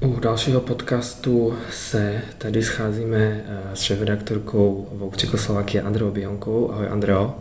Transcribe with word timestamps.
U 0.00 0.20
dalšího 0.20 0.60
podcastu 0.60 1.54
se 1.70 2.22
tady 2.38 2.62
scházíme 2.62 3.18
eh, 3.18 3.60
s 3.74 3.80
šéf-redaktorkou 3.80 4.88
Vogue 4.92 5.16
Čekoslovakie 5.16 5.82
Andreou 5.82 6.10
Bionkou. 6.10 6.72
Ahoj 6.72 6.88
Andreo. 6.88 7.34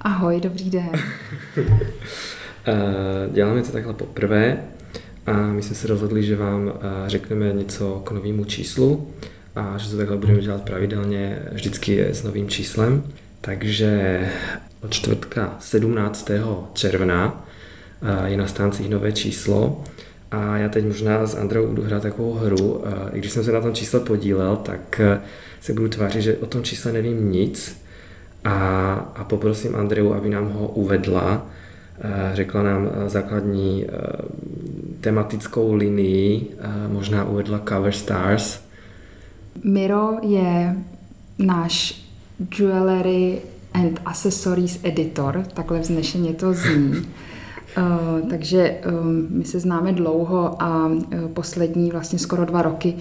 Ahoj, 0.00 0.40
dobrý 0.40 0.70
den. 0.70 0.90
Eh, 2.66 3.32
děláme 3.32 3.62
to 3.62 3.72
takhle 3.72 3.94
poprvé 3.94 4.58
a 5.26 5.32
my 5.32 5.62
jsme 5.62 5.76
se 5.76 5.88
rozhodli, 5.88 6.22
že 6.22 6.36
vám 6.36 6.72
eh, 6.74 6.80
řekneme 7.10 7.52
něco 7.52 8.02
k 8.04 8.10
novému 8.10 8.44
číslu 8.44 9.10
a 9.56 9.78
že 9.78 9.90
to 9.90 9.96
takhle 9.96 10.16
budeme 10.16 10.40
dělat 10.40 10.62
pravidelně 10.62 11.38
vždycky 11.52 12.04
s 12.04 12.22
novým 12.22 12.48
číslem. 12.48 13.02
Takže 13.40 14.20
od 14.80 14.90
čtvrtka 14.90 15.56
17. 15.60 16.30
června 16.72 17.46
je 18.24 18.36
na 18.36 18.46
stáncích 18.46 18.88
nové 18.90 19.12
číslo 19.12 19.84
a 20.34 20.56
já 20.58 20.68
teď 20.68 20.86
možná 20.86 21.26
s 21.26 21.36
Andreou 21.36 21.66
budu 21.66 21.82
hrát 21.82 22.02
takovou 22.02 22.32
hru. 22.32 22.84
I 23.12 23.18
když 23.18 23.32
jsem 23.32 23.44
se 23.44 23.52
na 23.52 23.60
tom 23.60 23.74
čísle 23.74 24.00
podílel, 24.00 24.56
tak 24.56 25.00
eh, 25.00 25.20
se 25.60 25.72
budu 25.72 25.88
tvářit, 25.88 26.22
že 26.22 26.36
o 26.36 26.46
tom 26.46 26.62
čísle 26.62 26.92
nevím 26.92 27.32
nic 27.32 27.82
a, 28.44 28.94
a 29.16 29.24
poprosím 29.24 29.76
Andreu, 29.76 30.12
aby 30.12 30.30
nám 30.30 30.50
ho 30.50 30.68
uvedla. 30.68 31.46
Eh, 32.00 32.30
řekla 32.32 32.62
nám 32.62 32.90
eh, 32.92 33.08
základní 33.08 33.86
tematickou 35.00 35.74
linii, 35.74 36.50
možná 36.88 37.24
uvedla 37.24 37.62
Cover 37.68 37.92
Stars. 37.92 38.60
Miro 39.64 40.10
je 40.22 40.76
náš 41.38 42.04
jewelry 42.58 43.38
and 43.74 44.00
accessories 44.04 44.80
editor, 44.82 45.44
takhle 45.54 45.78
vznešeně 45.78 46.34
to 46.34 46.54
zní. 46.54 47.06
Eh, 47.76 48.22
takže 48.30 48.80
um, 48.88 49.26
my 49.30 49.44
se 49.44 49.60
známe 49.60 49.92
dlouho 49.92 50.62
a 50.62 50.86
uh, 50.86 51.00
poslední 51.32 51.90
vlastně 51.90 52.18
skoro 52.18 52.44
dva 52.44 52.62
roky 52.62 52.94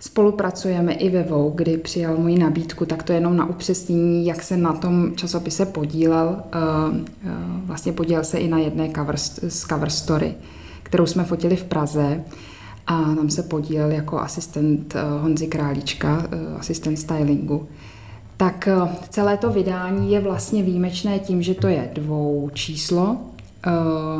spolupracujeme 0.00 0.92
i 0.92 1.10
ve 1.10 1.22
VOU, 1.22 1.50
kdy 1.50 1.76
přijal 1.76 2.16
moji 2.16 2.38
nabídku, 2.38 2.86
tak 2.86 3.02
to 3.02 3.12
jenom 3.12 3.36
na 3.36 3.46
upřesnění, 3.46 4.26
jak 4.26 4.42
se 4.42 4.56
na 4.56 4.72
tom 4.72 5.12
časopise 5.16 5.66
podílel. 5.66 6.42
Uh, 6.54 6.96
vlastně 7.66 7.92
podílel 7.92 8.24
se 8.24 8.38
i 8.38 8.48
na 8.48 8.58
jedné 8.58 8.90
cover, 8.96 9.16
z 9.16 9.66
cover 9.66 9.90
story, 9.90 10.34
kterou 10.82 11.06
jsme 11.06 11.24
fotili 11.24 11.56
v 11.56 11.64
Praze 11.64 12.24
a 12.86 13.02
tam 13.02 13.30
se 13.30 13.42
podílel 13.42 13.90
jako 13.90 14.18
asistent 14.18 14.94
Honzi 15.20 15.46
Králíčka, 15.46 16.26
asistent 16.58 16.98
stylingu. 16.98 17.68
Tak 18.36 18.68
celé 19.08 19.36
to 19.36 19.50
vydání 19.50 20.12
je 20.12 20.20
vlastně 20.20 20.62
výjimečné 20.62 21.18
tím, 21.18 21.42
že 21.42 21.54
to 21.54 21.66
je 21.66 21.90
dvou 21.94 22.50
číslo, 22.52 23.18
Eh, 23.22 23.31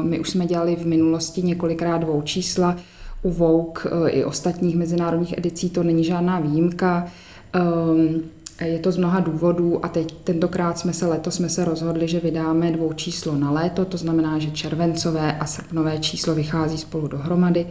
my 0.03 0.21
už 0.21 0.31
jsme 0.31 0.47
dělali 0.47 0.77
v 0.77 0.87
minulosti 0.87 1.43
několikrát 1.43 1.99
dvou 1.99 2.23
čísla, 2.23 2.77
u 3.23 3.31
Vogue 3.31 3.83
eh, 4.07 4.11
i 4.11 4.25
ostatních 4.25 4.77
mezinárodních 4.77 5.39
edicí 5.39 5.71
to 5.71 5.83
není 5.83 6.05
žádná 6.05 6.41
výjimka. 6.41 7.07
Eh, 7.55 8.65
je 8.65 8.79
to 8.79 8.93
z 8.93 8.97
mnoha 8.97 9.21
důvodů 9.21 9.85
a 9.85 9.89
teď 9.89 10.15
tentokrát 10.25 10.79
jsme 10.79 10.93
se 10.93 11.07
letos 11.07 11.35
jsme 11.35 11.49
se 11.49 11.65
rozhodli, 11.65 12.09
že 12.09 12.21
vydáme 12.21 12.71
dvou 12.71 12.93
číslo 12.93 13.37
na 13.37 13.51
léto, 13.51 13.85
to 13.85 13.97
znamená, 13.97 14.39
že 14.39 14.51
červencové 14.51 15.39
a 15.39 15.47
srpnové 15.47 15.99
číslo 15.99 16.35
vychází 16.35 16.79
spolu 16.79 17.09
dohromady 17.09 17.67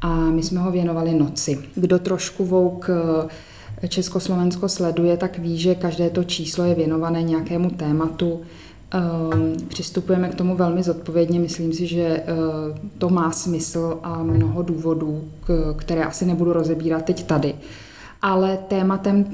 a 0.00 0.14
my 0.14 0.42
jsme 0.42 0.60
ho 0.60 0.70
věnovali 0.70 1.14
noci. 1.14 1.58
Kdo 1.74 1.98
trošku 1.98 2.44
Vogue 2.44 2.94
Československo 3.88 4.68
sleduje, 4.68 5.16
tak 5.16 5.38
ví, 5.38 5.58
že 5.58 5.74
každé 5.74 6.10
to 6.10 6.24
číslo 6.24 6.64
je 6.64 6.74
věnované 6.74 7.22
nějakému 7.22 7.70
tématu. 7.70 8.40
Ehm, 8.90 9.56
přistupujeme 9.68 10.28
k 10.28 10.34
tomu 10.34 10.56
velmi 10.56 10.82
zodpovědně. 10.82 11.40
Myslím 11.40 11.72
si, 11.72 11.86
že 11.86 12.02
eh, 12.02 12.24
to 12.98 13.08
má 13.08 13.32
smysl 13.32 13.98
a 14.02 14.22
mnoho 14.22 14.62
důvodů, 14.62 15.24
které 15.76 16.04
asi 16.04 16.26
nebudu 16.26 16.52
rozebírat 16.52 17.04
teď 17.04 17.26
tady. 17.26 17.54
Ale 18.22 18.58
tématem 18.68 19.24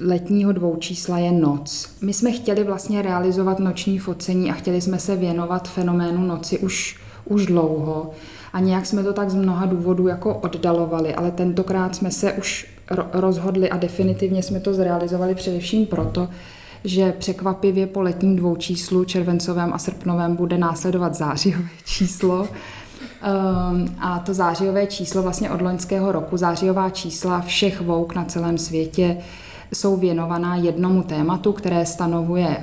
letního 0.00 0.52
dvoučísla 0.52 1.18
je 1.18 1.32
noc. 1.32 1.88
My 2.02 2.12
jsme 2.12 2.32
chtěli 2.32 2.64
vlastně 2.64 3.02
realizovat 3.02 3.58
noční 3.58 3.98
focení 3.98 4.50
a 4.50 4.54
chtěli 4.54 4.80
jsme 4.80 4.98
se 4.98 5.16
věnovat 5.16 5.68
fenoménu 5.68 6.26
noci 6.26 6.58
už, 6.58 7.00
už 7.24 7.46
dlouho. 7.46 8.10
A 8.52 8.60
nějak 8.60 8.86
jsme 8.86 9.02
to 9.02 9.12
tak 9.12 9.30
z 9.30 9.34
mnoha 9.34 9.66
důvodů 9.66 10.08
jako 10.08 10.34
oddalovali, 10.34 11.14
ale 11.14 11.30
tentokrát 11.30 11.96
jsme 11.96 12.10
se 12.10 12.32
už 12.32 12.66
rozhodli 13.12 13.70
a 13.70 13.76
definitivně 13.76 14.42
jsme 14.42 14.60
to 14.60 14.74
zrealizovali 14.74 15.34
především 15.34 15.86
proto, 15.86 16.28
že 16.84 17.12
překvapivě 17.12 17.86
po 17.86 18.02
letním 18.02 18.36
dvoučíslu, 18.36 19.04
červencovém 19.04 19.72
a 19.72 19.78
srpnovém, 19.78 20.36
bude 20.36 20.58
následovat 20.58 21.14
zářijové 21.14 21.68
číslo. 21.84 22.48
Ehm, 23.22 23.94
a 24.00 24.18
to 24.18 24.34
zářijové 24.34 24.86
číslo 24.86 25.22
vlastně 25.22 25.50
od 25.50 25.60
loňského 25.60 26.12
roku, 26.12 26.36
zářijová 26.36 26.90
čísla 26.90 27.40
všech 27.40 27.80
vouk 27.80 28.14
na 28.14 28.24
celém 28.24 28.58
světě 28.58 29.16
jsou 29.74 29.96
věnovaná 29.96 30.56
jednomu 30.56 31.02
tématu, 31.02 31.52
které 31.52 31.86
stanovuje 31.86 32.48
eh, 32.48 32.62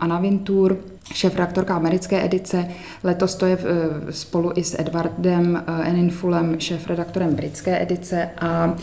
Anna 0.00 0.18
Vintour, 0.18 0.76
šéf-redaktorka 1.14 1.76
americké 1.76 2.24
edice. 2.24 2.68
Letos 3.04 3.34
to 3.34 3.46
je 3.46 3.58
eh, 3.60 4.12
spolu 4.12 4.52
i 4.54 4.64
s 4.64 4.80
Edwardem 4.80 5.64
eh, 5.66 5.88
Eninfulem, 5.88 6.60
šéf-redaktorem 6.60 7.34
britské 7.34 7.82
edice 7.82 8.30
a 8.40 8.76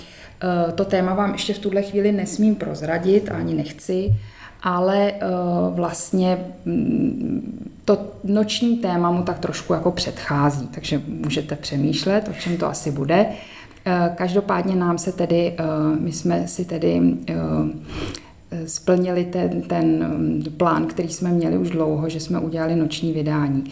to 0.75 0.85
téma 0.85 1.13
vám 1.13 1.31
ještě 1.31 1.53
v 1.53 1.59
tuhle 1.59 1.81
chvíli 1.81 2.11
nesmím 2.11 2.55
prozradit, 2.55 3.31
ani 3.31 3.53
nechci, 3.53 4.13
ale 4.67 5.11
uh, 5.11 5.75
vlastně 5.75 6.45
mm, 6.65 7.69
to 7.85 8.05
noční 8.23 8.77
téma 8.77 9.11
mu 9.11 9.23
tak 9.23 9.39
trošku 9.39 9.73
jako 9.73 9.91
předchází, 9.91 10.67
takže 10.67 11.01
můžete 11.07 11.55
přemýšlet, 11.55 12.27
o 12.27 12.33
čem 12.33 12.57
to 12.57 12.67
asi 12.67 12.91
bude. 12.91 13.25
Uh, 13.25 14.15
každopádně 14.15 14.75
nám 14.75 14.97
se 14.97 15.11
tedy, 15.11 15.55
uh, 15.59 15.99
my 15.99 16.11
jsme 16.11 16.47
si 16.47 16.65
tedy 16.65 17.01
splnili 18.65 19.25
ten, 19.25 19.61
ten 19.61 20.07
mm, 20.07 20.43
plán, 20.57 20.85
který 20.85 21.09
jsme 21.09 21.29
měli 21.29 21.57
už 21.57 21.69
dlouho, 21.69 22.09
že 22.09 22.19
jsme 22.19 22.39
udělali 22.39 22.75
noční 22.75 23.13
vydání. 23.13 23.63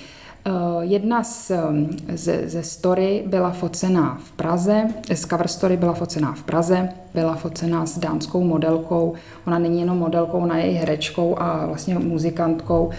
Eh, 0.48 0.52
jedna 0.86 1.24
z, 1.24 1.52
ze, 2.14 2.50
ze 2.50 2.64
story 2.64 3.24
byla 3.28 3.52
focená 3.52 4.20
v 4.24 4.32
Praze, 4.32 4.88
z 5.14 5.22
cover 5.22 5.48
story 5.48 5.78
byla 5.78 5.94
focená 5.94 6.34
v 6.34 6.44
Praze, 6.44 6.90
byla 7.14 7.36
focená 7.36 7.86
s 7.86 7.98
dánskou 7.98 8.44
modelkou. 8.44 9.14
Ona 9.48 9.60
není 9.60 9.80
jenom 9.80 9.98
modelkou, 9.98 10.38
ona 10.38 10.58
je 10.58 10.66
i 10.66 10.74
herečkou 10.74 11.42
a 11.42 11.66
vlastně 11.66 12.00
muzikantkou. 12.00 12.92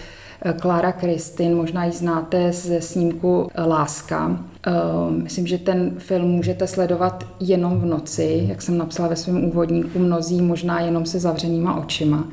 Klára 0.59 0.89
eh, 0.89 0.99
Kristin, 0.99 1.55
možná 1.55 1.85
ji 1.85 1.91
znáte 1.91 2.53
ze 2.53 2.81
snímku 2.81 3.49
Láska. 3.65 4.39
Eh, 4.67 4.71
myslím, 5.09 5.47
že 5.47 5.57
ten 5.57 5.91
film 5.97 6.29
můžete 6.29 6.67
sledovat 6.67 7.23
jenom 7.39 7.79
v 7.79 7.85
noci, 7.85 8.45
jak 8.49 8.61
jsem 8.61 8.77
napsala 8.77 9.09
ve 9.09 9.15
svém 9.15 9.43
úvodníku, 9.43 9.99
mnozí 9.99 10.41
možná 10.41 10.81
jenom 10.81 11.05
se 11.05 11.19
zavřenýma 11.19 11.75
očima. 11.75 12.27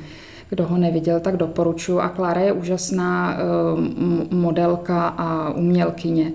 Kdo 0.55 0.67
ho 0.67 0.77
neviděl, 0.77 1.19
tak 1.19 1.37
doporučuji. 1.37 1.99
A 1.99 2.09
Klára 2.09 2.41
je 2.41 2.51
úžasná 2.51 3.33
eh, 3.33 4.35
modelka 4.35 5.07
a 5.07 5.49
umělkyně. 5.49 6.31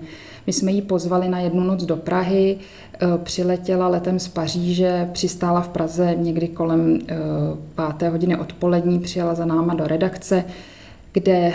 My 0.47 0.53
jsme 0.53 0.71
ji 0.71 0.81
pozvali 0.81 1.29
na 1.29 1.39
jednu 1.39 1.63
noc 1.63 1.83
do 1.83 1.95
Prahy, 1.95 2.57
eh, 2.93 3.07
přiletěla 3.23 3.87
letem 3.87 4.19
z 4.19 4.27
Paříže, 4.27 5.09
přistála 5.13 5.61
v 5.61 5.67
Praze 5.67 6.15
někdy 6.17 6.47
kolem 6.47 6.99
eh, 7.07 7.15
páté 7.75 8.09
hodiny 8.09 8.37
odpolední, 8.37 8.99
přijela 8.99 9.35
za 9.35 9.45
náma 9.45 9.73
do 9.73 9.87
redakce, 9.87 10.43
kde 11.13 11.53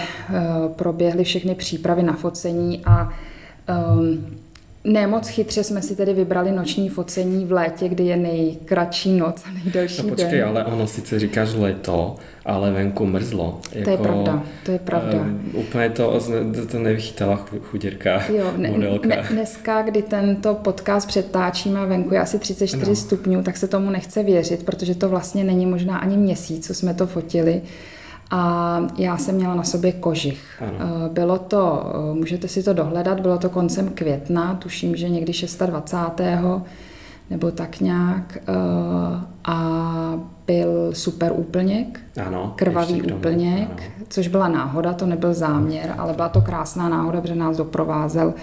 proběhly 0.76 1.25
všechny 1.25 1.55
přípravy 1.55 2.03
na 2.03 2.12
focení 2.12 2.82
a 2.87 3.12
ne 4.86 5.06
moc 5.06 5.28
chytře 5.28 5.64
jsme 5.64 5.82
si 5.82 5.97
tedy 5.97 6.12
vybrali 6.12 6.52
noční 6.52 6.88
focení 6.88 7.44
v 7.44 7.52
létě, 7.52 7.88
kdy 7.88 8.04
je 8.04 8.16
nejkratší 8.16 9.12
noc 9.12 9.42
a 9.47 9.52
nejdelší 9.64 10.02
no 10.02 10.08
počkej, 10.08 10.38
den. 10.38 10.48
ale 10.48 10.64
ono 10.64 10.86
sice 10.86 11.19
říkáš 11.19 11.54
léto, 11.54 12.16
ale 12.44 12.72
venku 12.72 13.06
mrzlo. 13.06 13.60
Jako, 13.72 13.84
to 13.84 13.91
je 13.91 13.92
jako, 13.92 14.02
pravda, 14.02 14.42
to 14.64 14.72
je 14.72 14.78
pravda. 14.78 15.19
Um, 15.20 15.50
úplně 15.54 15.91
to, 15.91 16.20
to 16.70 16.78
nevychytala 16.78 17.46
chuděrka, 17.62 18.22
jo, 18.28 18.52
ne, 18.56 18.70
modelka. 18.70 19.08
Ne, 19.08 19.25
dneska, 19.30 19.82
kdy 19.82 20.02
tento 20.02 20.54
podcast 20.54 21.08
přetáčíme 21.08 21.86
venku 21.86 22.14
je 22.14 22.20
asi 22.20 22.38
34 22.38 22.90
no. 22.90 22.96
stupňů, 22.96 23.43
tak 23.43 23.56
se 23.56 23.69
tomu 23.69 23.90
nechce 23.90 24.22
věřit, 24.22 24.64
protože 24.64 24.94
to 24.94 25.08
vlastně 25.08 25.44
není 25.44 25.66
možná 25.66 25.99
ani 25.99 26.16
měsíc, 26.16 26.66
co 26.66 26.75
jsme 26.75 26.94
to 26.94 27.06
fotili 27.06 27.62
a 28.31 28.81
já 28.99 29.17
jsem 29.17 29.34
měla 29.34 29.55
na 29.55 29.62
sobě 29.62 29.93
kožich. 29.93 30.62
Ano. 30.62 30.78
Eh, 30.81 31.08
bylo 31.08 31.38
to, 31.38 31.93
eh, 31.94 32.14
můžete 32.14 32.49
si 32.49 32.62
to 32.62 32.73
dohledat, 32.73 33.20
bylo 33.20 33.38
to 33.38 33.50
koncem 33.50 33.88
května, 33.88 34.55
tuším, 34.55 34.96
že 34.96 35.08
někdy 35.08 35.32
26. 35.67 36.64
nebo 37.31 37.50
tak 37.50 37.81
nějak. 37.81 38.38
Eh, 38.38 38.52
a 39.44 40.20
byl 40.46 40.90
super 40.93 41.32
úplněk, 41.37 42.00
ano, 42.26 42.52
krvavý 42.56 43.02
úplněk, 43.02 43.69
ano. 43.69 44.06
což 44.08 44.28
byla 44.28 44.49
náhoda, 44.49 44.93
to 44.93 45.06
nebyl 45.06 45.34
záměr, 45.34 45.94
ale 45.99 46.12
byla 46.12 46.28
to 46.28 46.40
krásná 46.40 46.88
náhoda, 46.88 47.20
protože 47.20 47.34
nás 47.34 47.56
doprovázel 47.56 48.34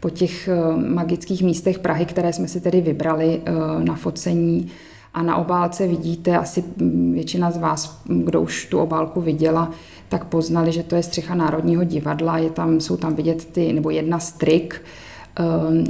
po 0.00 0.10
těch 0.10 0.48
magických 0.76 1.42
místech 1.42 1.78
Prahy, 1.78 2.06
které 2.06 2.32
jsme 2.32 2.48
si 2.48 2.60
tedy 2.60 2.80
vybrali 2.80 3.42
na 3.78 3.94
focení 3.94 4.70
a 5.14 5.22
na 5.22 5.36
obálce 5.36 5.86
vidíte, 5.86 6.38
asi 6.38 6.64
většina 7.12 7.50
z 7.50 7.56
vás, 7.56 8.00
kdo 8.04 8.40
už 8.40 8.66
tu 8.66 8.78
obálku 8.78 9.20
viděla, 9.20 9.70
tak 10.08 10.24
poznali, 10.24 10.72
že 10.72 10.82
to 10.82 10.94
je 10.96 11.02
střecha 11.02 11.34
Národního 11.34 11.84
divadla, 11.84 12.38
je 12.38 12.50
tam, 12.50 12.80
jsou 12.80 12.96
tam 12.96 13.14
vidět 13.14 13.44
ty, 13.44 13.72
nebo 13.72 13.90
jedna 13.90 14.18
strik, 14.18 14.82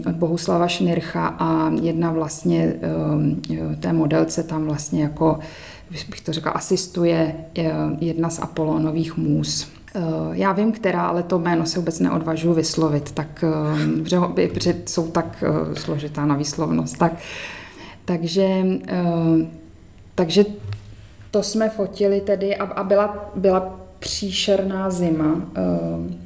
od 0.06 0.14
Bohuslava 0.14 0.68
Šnircha 0.68 1.26
a 1.26 1.72
jedna 1.82 2.12
vlastně 2.12 2.74
té 3.80 3.92
modelce 3.92 4.42
tam 4.42 4.64
vlastně 4.64 5.02
jako, 5.02 5.38
bych 5.90 6.20
to 6.20 6.32
řekla, 6.32 6.52
asistuje 6.52 7.34
jedna 8.00 8.30
z 8.30 8.38
Apolonových 8.38 9.16
můz. 9.16 9.68
Já 10.32 10.52
vím, 10.52 10.72
která, 10.72 11.02
ale 11.02 11.22
to 11.22 11.38
jméno 11.38 11.66
se 11.66 11.78
vůbec 11.78 12.00
neodvažuji 12.00 12.54
vyslovit, 12.54 13.12
tak, 13.12 13.44
protože 14.52 14.76
jsou 14.86 15.06
tak 15.08 15.44
složitá 15.74 16.26
na 16.26 16.36
výslovnost. 16.36 16.98
Tak, 16.98 17.12
takže, 18.08 18.64
takže 20.14 20.44
to 21.30 21.42
jsme 21.42 21.68
fotili 21.68 22.20
tedy 22.20 22.56
a, 22.56 22.82
byla, 22.84 23.30
byla 23.34 23.80
příšerná 23.98 24.90
zima. 24.90 25.42
Ehm, 25.54 26.16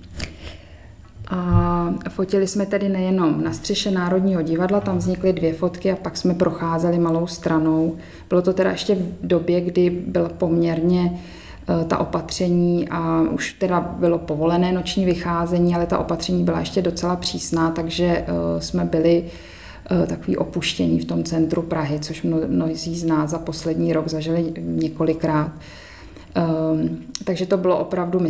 a 1.29 1.94
fotili 2.08 2.46
jsme 2.46 2.67
tedy 2.67 2.88
nejenom 2.88 3.44
na 3.44 3.52
střeše 3.52 3.90
Národního 3.90 4.43
divadla, 4.43 4.81
tam 4.81 4.99
vznikly 4.99 5.32
dvě 5.32 5.55
fotky 5.55 5.93
a 5.93 5.96
pak 5.96 6.17
jsme 6.17 6.34
procházeli 6.34 6.99
malou 6.99 7.26
stranou. 7.26 7.96
Bylo 8.28 8.43
to 8.43 8.52
teda 8.52 8.70
ještě 8.70 8.94
v 8.94 9.26
době, 9.26 9.61
kdy 9.61 9.90
byla 9.90 10.28
poměrně 10.28 11.12
eh, 11.12 11.85
ta 11.85 11.99
opatření 11.99 12.88
a 12.88 13.23
už 13.31 13.52
teda 13.52 13.81
bylo 13.81 14.19
povolené 14.19 14.73
noční 14.73 15.05
vycházení, 15.05 15.75
ale 15.75 15.87
ta 15.87 15.99
opatření 15.99 16.44
byla 16.44 16.61
ještě 16.61 16.82
docela 16.82 17.17
přísná, 17.17 17.70
takže 17.70 18.05
eh, 18.06 18.61
jsme 18.61 18.85
byli 18.85 19.25
eh, 19.26 19.51
takový 20.06 20.37
opuštění 20.37 21.00
v 21.00 21.05
tom 21.05 21.25
centru 21.25 21.62
Prahy, 21.62 22.00
což 22.00 22.23
mnozí 22.46 22.99
z 22.99 23.05
nás 23.05 23.31
za 23.31 23.38
poslední 23.38 23.93
rok 23.93 24.08
zažili 24.08 24.52
několikrát. 24.58 25.52
Um, 26.73 26.99
takže 27.25 27.46
to 27.46 27.56
bylo 27.56 27.79
opravdu 27.79 28.20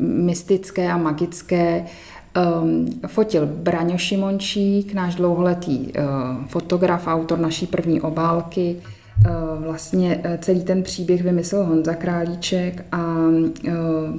mystické 0.00 0.92
a 0.92 0.96
magické. 0.96 1.84
Um, 2.62 2.86
fotil 3.06 3.46
Braňo 3.46 3.98
Šimončík, 3.98 4.94
náš 4.94 5.14
dlouholetý 5.14 5.78
uh, 5.78 5.92
fotograf, 6.46 7.06
autor 7.06 7.38
naší 7.38 7.66
první 7.66 8.00
obálky. 8.00 8.76
Uh, 9.26 9.64
vlastně 9.64 10.16
uh, 10.16 10.36
celý 10.36 10.62
ten 10.62 10.82
příběh 10.82 11.22
vymyslel 11.22 11.64
Honza 11.64 11.94
Králíček 11.94 12.84
a 12.92 12.98
uh, 12.98 13.72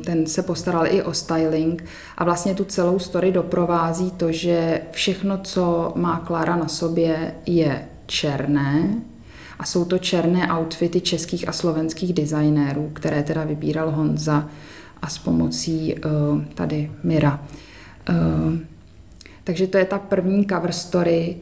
ten 0.06 0.26
se 0.28 0.44
postaral 0.44 0.88
i 0.88 1.04
o 1.04 1.14
styling 1.14 1.86
a 2.18 2.24
vlastně 2.24 2.56
tu 2.56 2.66
celou 2.66 3.00
story 3.00 3.32
doprovází 3.32 4.12
to, 4.12 4.32
že 4.32 4.82
všechno, 4.92 5.38
co 5.38 5.94
má 5.96 6.20
Klára 6.20 6.56
na 6.56 6.68
sobě, 6.68 7.34
je 7.46 7.86
černé, 8.06 9.02
a 9.60 9.66
jsou 9.66 9.86
to 9.86 9.98
černé 9.98 10.54
outfity 10.54 11.02
českých 11.02 11.50
a 11.50 11.52
slovenských 11.52 12.14
designérů, 12.14 12.90
které 12.94 13.24
teda 13.24 13.44
vybíral 13.44 13.92
Honza 13.92 14.50
a 15.02 15.10
s 15.10 15.18
pomocí 15.18 15.96
tady 16.54 16.92
Mira. 17.04 17.44
Takže 19.44 19.68
to 19.68 19.78
je 19.78 19.86
ta 19.86 20.00
první 20.00 20.46
cover 20.46 20.72
story. 20.72 21.36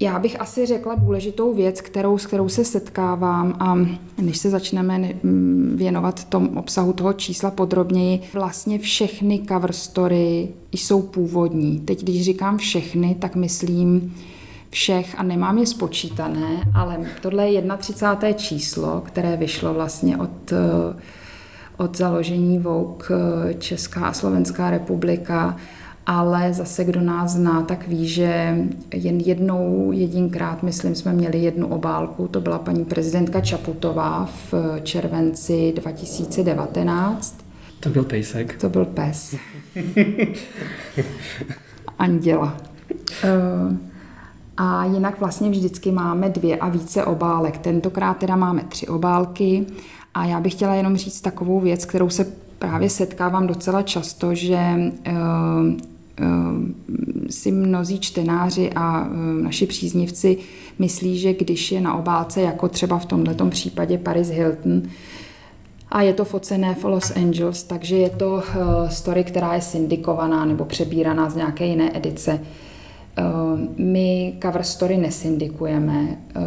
Já 0.00 0.18
bych 0.18 0.40
asi 0.40 0.66
řekla 0.66 0.94
důležitou 0.94 1.54
věc, 1.54 1.80
kterou, 1.80 2.18
s 2.18 2.26
kterou 2.26 2.48
se 2.48 2.64
setkávám 2.64 3.56
a 3.60 3.78
než 4.22 4.38
se 4.38 4.50
začneme 4.50 5.14
věnovat 5.74 6.24
tom 6.24 6.56
obsahu 6.56 6.92
toho 6.92 7.12
čísla 7.12 7.50
podrobněji, 7.50 8.20
vlastně 8.34 8.78
všechny 8.78 9.42
cover 9.48 9.72
story 9.72 10.48
jsou 10.72 11.02
původní. 11.02 11.80
Teď, 11.80 12.02
když 12.02 12.24
říkám 12.24 12.58
všechny, 12.58 13.14
tak 13.14 13.36
myslím 13.36 14.14
všech 14.70 15.14
a 15.18 15.22
nemám 15.22 15.58
je 15.58 15.66
spočítané, 15.66 16.62
ale 16.74 16.98
tohle 17.22 17.50
je 17.50 17.62
31. 17.78 18.32
číslo, 18.32 19.02
které 19.06 19.36
vyšlo 19.36 19.74
vlastně 19.74 20.16
od, 20.16 20.52
eh, 20.52 21.02
od 21.76 21.96
založení 21.96 22.58
Vouk 22.58 23.10
eh, 23.10 23.54
Česká 23.54 24.06
a 24.06 24.12
Slovenská 24.12 24.70
republika, 24.70 25.56
ale 26.10 26.52
zase 26.52 26.84
kdo 26.84 27.00
nás 27.00 27.30
zná, 27.30 27.62
tak 27.62 27.88
ví, 27.88 28.08
že 28.08 28.58
jen 28.94 29.20
jednou, 29.20 29.92
jedinkrát, 29.92 30.62
myslím, 30.62 30.94
jsme 30.94 31.12
měli 31.12 31.38
jednu 31.38 31.66
obálku, 31.66 32.28
to 32.28 32.40
byla 32.40 32.58
paní 32.58 32.84
prezidentka 32.84 33.40
Čaputová 33.40 34.28
v 34.50 34.54
červenci 34.82 35.72
2019. 35.76 37.38
To 37.80 37.88
byl 37.88 38.04
pejsek. 38.04 38.60
To 38.60 38.68
byl 38.68 38.84
pes. 38.84 39.34
Anděla. 41.98 42.56
Uh, 43.24 43.76
a 44.56 44.84
jinak 44.84 45.20
vlastně 45.20 45.50
vždycky 45.50 45.92
máme 45.92 46.28
dvě 46.28 46.56
a 46.56 46.68
více 46.68 47.04
obálek. 47.04 47.58
Tentokrát 47.58 48.14
teda 48.14 48.36
máme 48.36 48.64
tři 48.68 48.88
obálky 48.88 49.66
a 50.14 50.24
já 50.24 50.40
bych 50.40 50.52
chtěla 50.52 50.74
jenom 50.74 50.96
říct 50.96 51.20
takovou 51.20 51.60
věc, 51.60 51.84
kterou 51.84 52.10
se 52.10 52.26
právě 52.58 52.90
setkávám 52.90 53.46
docela 53.46 53.82
často, 53.82 54.34
že 54.34 54.58
uh, 55.08 55.88
si 57.30 57.52
mnozí 57.52 58.00
čtenáři 58.00 58.70
a 58.74 59.08
uh, 59.08 59.16
naši 59.42 59.66
příznivci 59.66 60.36
myslí, 60.78 61.18
že 61.18 61.34
když 61.34 61.72
je 61.72 61.80
na 61.80 61.94
obálce, 61.94 62.40
jako 62.40 62.68
třeba 62.68 62.98
v 62.98 63.06
tomto 63.06 63.46
případě 63.46 63.98
Paris 63.98 64.30
Hilton, 64.30 64.82
a 65.90 66.02
je 66.02 66.12
to 66.12 66.24
focené 66.24 66.74
v 66.74 66.84
Los 66.84 67.16
Angeles, 67.16 67.62
takže 67.62 67.96
je 67.96 68.10
to 68.10 68.42
story, 68.88 69.24
která 69.24 69.54
je 69.54 69.60
syndikovaná 69.60 70.44
nebo 70.44 70.64
přebíraná 70.64 71.30
z 71.30 71.36
nějaké 71.36 71.66
jiné 71.66 71.96
edice. 71.96 72.40
Eh, 73.18 73.22
my 73.76 74.34
cover 74.42 74.62
story 74.62 74.96
nesyndikujeme. 74.96 76.18
Eh, 76.34 76.40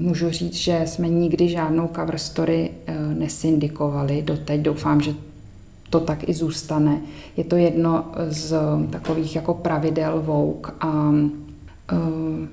můžu 0.00 0.30
říct, 0.30 0.54
že 0.54 0.82
jsme 0.84 1.08
nikdy 1.08 1.48
žádnou 1.48 1.88
cover 1.96 2.18
story 2.18 2.70
eh, 2.86 2.94
nesyndikovali 3.14 4.22
doteď. 4.22 4.60
Doufám, 4.60 5.00
že 5.00 5.14
to 5.90 6.00
tak 6.00 6.28
i 6.28 6.34
zůstane. 6.34 7.00
Je 7.36 7.44
to 7.44 7.56
jedno 7.56 8.04
z 8.28 8.54
takových 8.90 9.36
jako 9.36 9.54
pravidel 9.54 10.22
Vogue 10.22 10.72
a 10.80 11.12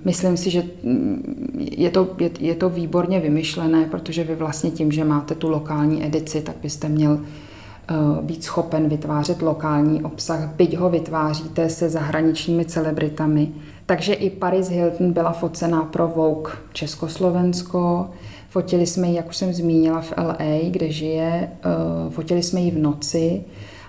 myslím 0.05 0.37
si, 0.37 0.49
že 0.49 0.63
mm, 0.83 1.67
je 1.71 1.89
to, 1.89 2.15
je, 2.19 2.29
je 2.39 2.55
to 2.55 2.69
výborně 2.69 3.19
vymyšlené, 3.19 3.85
protože 3.85 4.23
vy 4.23 4.35
vlastně 4.35 4.71
tím, 4.71 4.91
že 4.91 5.03
máte 5.03 5.35
tu 5.35 5.49
lokální 5.49 6.05
edici, 6.05 6.41
tak 6.41 6.55
byste 6.61 6.89
měl 6.89 7.19
Eh, 7.89 8.21
být 8.21 8.43
schopen 8.43 8.89
vytvářet 8.89 9.41
lokální 9.41 10.03
obsah, 10.03 10.49
byť 10.55 10.77
ho 10.77 10.89
vytváříte 10.89 11.69
se 11.69 11.89
zahraničními 11.89 12.65
celebritami. 12.65 13.51
Takže 13.85 14.13
i 14.13 14.29
Paris 14.29 14.69
Hilton 14.69 15.13
byla 15.13 15.31
focená 15.31 15.81
pro 15.81 16.07
Vogue 16.07 16.51
Československo. 16.73 18.09
Fotili 18.49 18.85
jsme 18.85 19.07
ji, 19.07 19.15
jak 19.15 19.29
už 19.29 19.37
jsem 19.37 19.53
zmínila, 19.53 20.01
v 20.01 20.13
LA, 20.17 20.69
kde 20.69 20.91
žije. 20.91 21.51
Eh, 21.51 22.09
fotili 22.09 22.43
jsme 22.43 22.59
ji 22.59 22.71
v 22.71 22.77
noci 22.77 23.43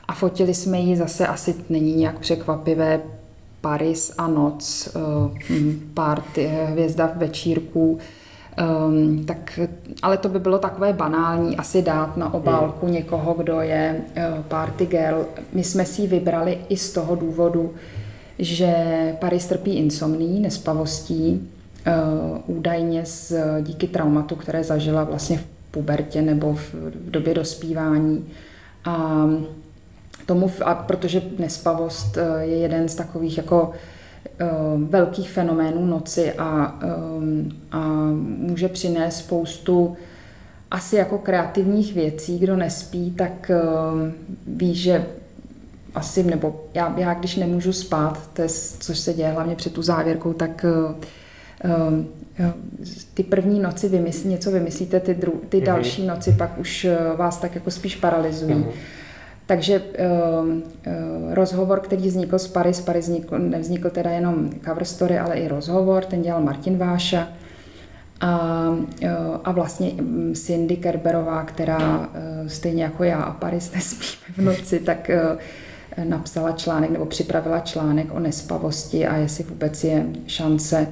a 0.09 0.15
fotili 0.15 0.55
jsme 0.55 0.79
ji 0.79 0.97
zase, 0.97 1.27
asi 1.27 1.55
není 1.69 1.95
nějak 1.95 2.19
překvapivé, 2.19 3.01
Paris 3.61 4.13
a 4.19 4.29
noc, 4.29 4.89
eh, 4.97 5.55
party, 5.95 6.47
hvězda 6.47 7.13
večírků 7.17 7.99
Um, 8.87 9.25
tak, 9.25 9.61
ale 10.03 10.17
to 10.17 10.29
by 10.29 10.39
bylo 10.39 10.59
takové 10.59 10.93
banální, 10.93 11.57
asi 11.57 11.83
dát 11.83 12.17
na 12.17 12.35
obálku 12.35 12.87
hmm. 12.87 12.95
někoho, 12.95 13.35
kdo 13.35 13.61
je 13.61 14.01
uh, 14.17 14.43
party 14.43 14.87
girl. 14.87 15.27
My 15.53 15.65
jsme 15.65 15.85
si 15.85 16.03
ji 16.03 16.09
vybrali 16.09 16.59
i 16.69 16.77
z 16.77 16.93
toho 16.93 17.15
důvodu, 17.15 17.75
že 18.39 18.75
Paris 19.21 19.47
trpí 19.47 19.77
insomní, 19.77 20.41
nespavostí, 20.41 21.49
údajně 22.47 23.07
z, 23.07 23.33
díky 23.63 23.87
traumatu, 23.87 24.37
které 24.37 24.65
zažila 24.65 25.05
vlastně 25.05 25.39
v 25.39 25.45
pubertě 25.71 26.23
nebo 26.23 26.55
v, 26.55 26.75
v 26.75 27.11
době 27.11 27.35
dospívání. 27.35 28.29
A 28.85 29.27
tomu, 30.27 30.51
a 30.65 30.75
protože 30.75 31.23
nespavost 31.39 32.17
uh, 32.17 32.23
je 32.39 32.57
jeden 32.57 32.89
z 32.89 32.95
takových 32.95 33.37
jako 33.37 33.73
Eh, 34.41 34.47
velkých 34.77 35.31
fenoménů 35.31 35.87
noci 35.87 36.33
a, 36.33 36.79
eh, 36.83 36.89
a 37.73 37.79
může 38.39 38.69
přinést 38.69 39.17
spoustu 39.17 39.97
asi 40.71 40.97
jako 40.97 41.19
kreativních 41.19 41.95
věcí. 41.95 42.39
Kdo 42.39 42.57
nespí, 42.57 43.11
tak 43.11 43.51
eh, 43.51 43.61
ví, 44.47 44.75
že 44.75 45.07
asi, 45.95 46.23
nebo 46.23 46.65
já, 46.75 46.95
já 46.99 47.15
když 47.15 47.37
nemůžu 47.37 47.73
spát, 47.73 48.31
to 48.33 48.43
je, 48.43 48.49
což 48.81 48.99
se 48.99 49.15
děje 49.15 49.29
hlavně 49.29 49.57
před 49.57 49.73
tu 49.73 49.83
závěrkou, 49.83 50.33
tak 50.33 50.65
ty 53.15 53.23
první 53.23 53.61
noci 53.61 53.89
vymyslí, 53.89 54.31
něco 54.31 54.51
vymyslíte, 54.51 55.01
ty, 55.01 55.15
dru, 55.15 55.43
ty 55.49 55.57
mm-hmm. 55.57 55.65
další 55.65 56.07
noci 56.07 56.33
pak 56.33 56.59
už 56.59 56.87
vás 57.17 57.37
tak 57.37 57.55
jako 57.55 57.71
spíš 57.71 57.97
paralyzují. 57.97 58.55
Mm-hmm. 58.55 58.73
Takže 59.49 59.81
uh, 59.81 61.35
rozhovor, 61.35 61.81
který 61.81 62.09
vznikl 62.09 62.39
z 62.39 62.49
Paris, 62.49 62.81
Paris 62.81 63.05
vznikl, 63.05 63.39
nevznikl 63.39 63.91
teda 63.91 64.11
jenom 64.11 64.51
cover 64.65 64.85
story, 64.85 65.19
ale 65.19 65.35
i 65.35 65.49
rozhovor, 65.49 66.05
ten 66.05 66.23
dělal 66.23 66.43
Martin 66.43 66.79
Váša. 66.79 67.29
A, 68.21 68.69
uh, 69.03 69.09
a 69.45 69.53
vlastně 69.53 69.93
mm, 70.01 70.35
Cindy 70.35 70.77
Kerberová, 70.77 71.45
která 71.45 71.99
uh, 71.99 72.07
stejně 72.47 72.83
jako 72.83 73.05
já 73.05 73.23
a 73.23 73.33
Paris 73.33 73.73
nespíme 73.75 74.35
v 74.37 74.39
noci, 74.39 74.79
tak 74.79 75.11
napsala 76.05 76.53
článek 76.53 76.91
nebo 76.91 77.07
připravila 77.07 77.61
článek 77.61 78.07
o 78.11 78.19
nespavosti 78.19 79.07
a 79.07 79.17
jestli 79.17 79.45
vůbec 79.45 79.85
je 79.85 80.07
šance 80.27 80.89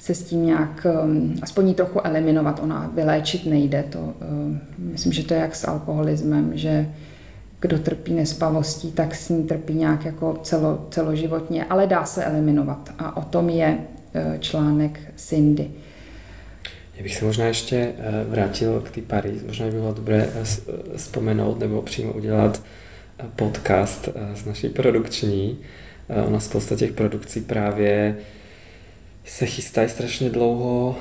se 0.00 0.14
s 0.14 0.22
tím 0.22 0.46
nějak 0.46 0.86
um, 1.04 1.34
aspoň 1.42 1.68
jí 1.68 1.74
trochu 1.74 2.06
eliminovat. 2.06 2.60
Ona 2.62 2.90
vyléčit 2.94 3.46
nejde. 3.46 3.84
To, 3.88 3.98
uh, 3.98 4.12
myslím, 4.78 5.12
že 5.12 5.24
to 5.24 5.34
je 5.34 5.40
jak 5.40 5.56
s 5.56 5.68
alkoholismem, 5.68 6.50
že 6.54 6.88
kdo 7.60 7.78
trpí 7.78 8.14
nespavostí, 8.14 8.92
tak 8.92 9.14
s 9.14 9.28
ní 9.28 9.44
trpí 9.44 9.74
nějak 9.74 10.04
jako 10.04 10.40
celo, 10.42 10.86
celoživotně, 10.90 11.64
ale 11.64 11.86
dá 11.86 12.04
se 12.04 12.24
eliminovat. 12.24 12.90
A 12.98 13.16
o 13.16 13.22
tom 13.22 13.48
je 13.48 13.78
e, 14.14 14.38
článek 14.38 15.00
Cindy. 15.16 15.70
Já 16.96 17.02
bych 17.02 17.16
se 17.16 17.24
možná 17.24 17.46
ještě 17.46 17.76
e, 17.76 17.94
vrátil 18.28 18.80
k 18.80 18.90
té 18.90 19.00
Paris. 19.00 19.42
Možná 19.46 19.66
by 19.66 19.72
bylo 19.72 19.92
dobré 19.92 20.28
vzpomenout 20.96 21.58
nebo 21.58 21.82
přímo 21.82 22.12
udělat 22.12 22.62
podcast 23.36 24.08
z 24.34 24.44
naší 24.44 24.68
produkční. 24.68 25.58
Ona 26.26 26.40
spousta 26.40 26.76
těch 26.76 26.92
produkcí 26.92 27.40
právě 27.40 28.16
se 29.24 29.46
chystají 29.46 29.88
strašně 29.88 30.30
dlouho 30.30 30.96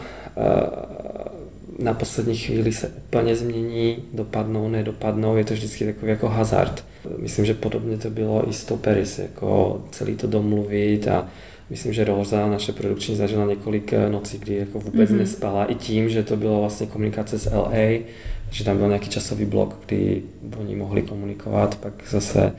na 1.79 1.93
poslední 1.93 2.35
chvíli 2.37 2.73
se 2.73 2.87
úplně 2.87 3.35
změní, 3.35 3.97
dopadnou, 4.13 4.69
nedopadnou, 4.69 5.37
je 5.37 5.45
to 5.45 5.53
vždycky 5.53 5.85
takový 5.85 6.11
jako 6.11 6.27
hazard. 6.27 6.85
Myslím, 7.17 7.45
že 7.45 7.53
podobně 7.53 7.97
to 7.97 8.09
bylo 8.09 8.49
i 8.49 8.53
s 8.53 8.73
Paris, 8.81 9.19
jako 9.19 9.81
celý 9.91 10.15
to 10.15 10.27
domluvit 10.27 11.07
a 11.07 11.27
myslím, 11.69 11.93
že 11.93 12.03
Roza, 12.03 12.47
naše 12.47 12.73
produkční, 12.73 13.15
zažila 13.15 13.45
několik 13.45 13.93
eh, 13.93 14.09
nocí, 14.09 14.37
kdy 14.37 14.55
jako 14.55 14.79
vůbec 14.79 15.09
mm-hmm. 15.09 15.17
nespala, 15.17 15.65
i 15.65 15.75
tím, 15.75 16.09
že 16.09 16.23
to 16.23 16.37
bylo 16.37 16.59
vlastně 16.59 16.87
komunikace 16.87 17.39
s 17.39 17.51
LA, 17.51 17.99
že 18.51 18.63
tam 18.63 18.77
byl 18.77 18.87
nějaký 18.87 19.09
časový 19.09 19.45
blok, 19.45 19.75
kdy 19.85 20.21
oni 20.59 20.75
mohli 20.75 21.01
komunikovat, 21.01 21.75
pak 21.75 21.93
zase 22.09 22.53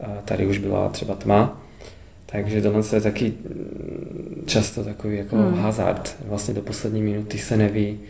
eh, 0.00 0.06
tady 0.24 0.46
už 0.46 0.58
byla 0.58 0.88
třeba 0.88 1.14
tma. 1.14 1.63
Takže 2.26 2.62
tohle 2.62 2.82
je 2.92 3.00
taky 3.00 3.24
mm, 3.24 4.42
často 4.46 4.84
takový 4.84 5.16
jako 5.16 5.36
hmm. 5.36 5.54
hazard. 5.54 6.16
Vlastně 6.26 6.54
do 6.54 6.62
poslední 6.62 7.02
minuty 7.02 7.38
se 7.38 7.56
neví, 7.56 8.00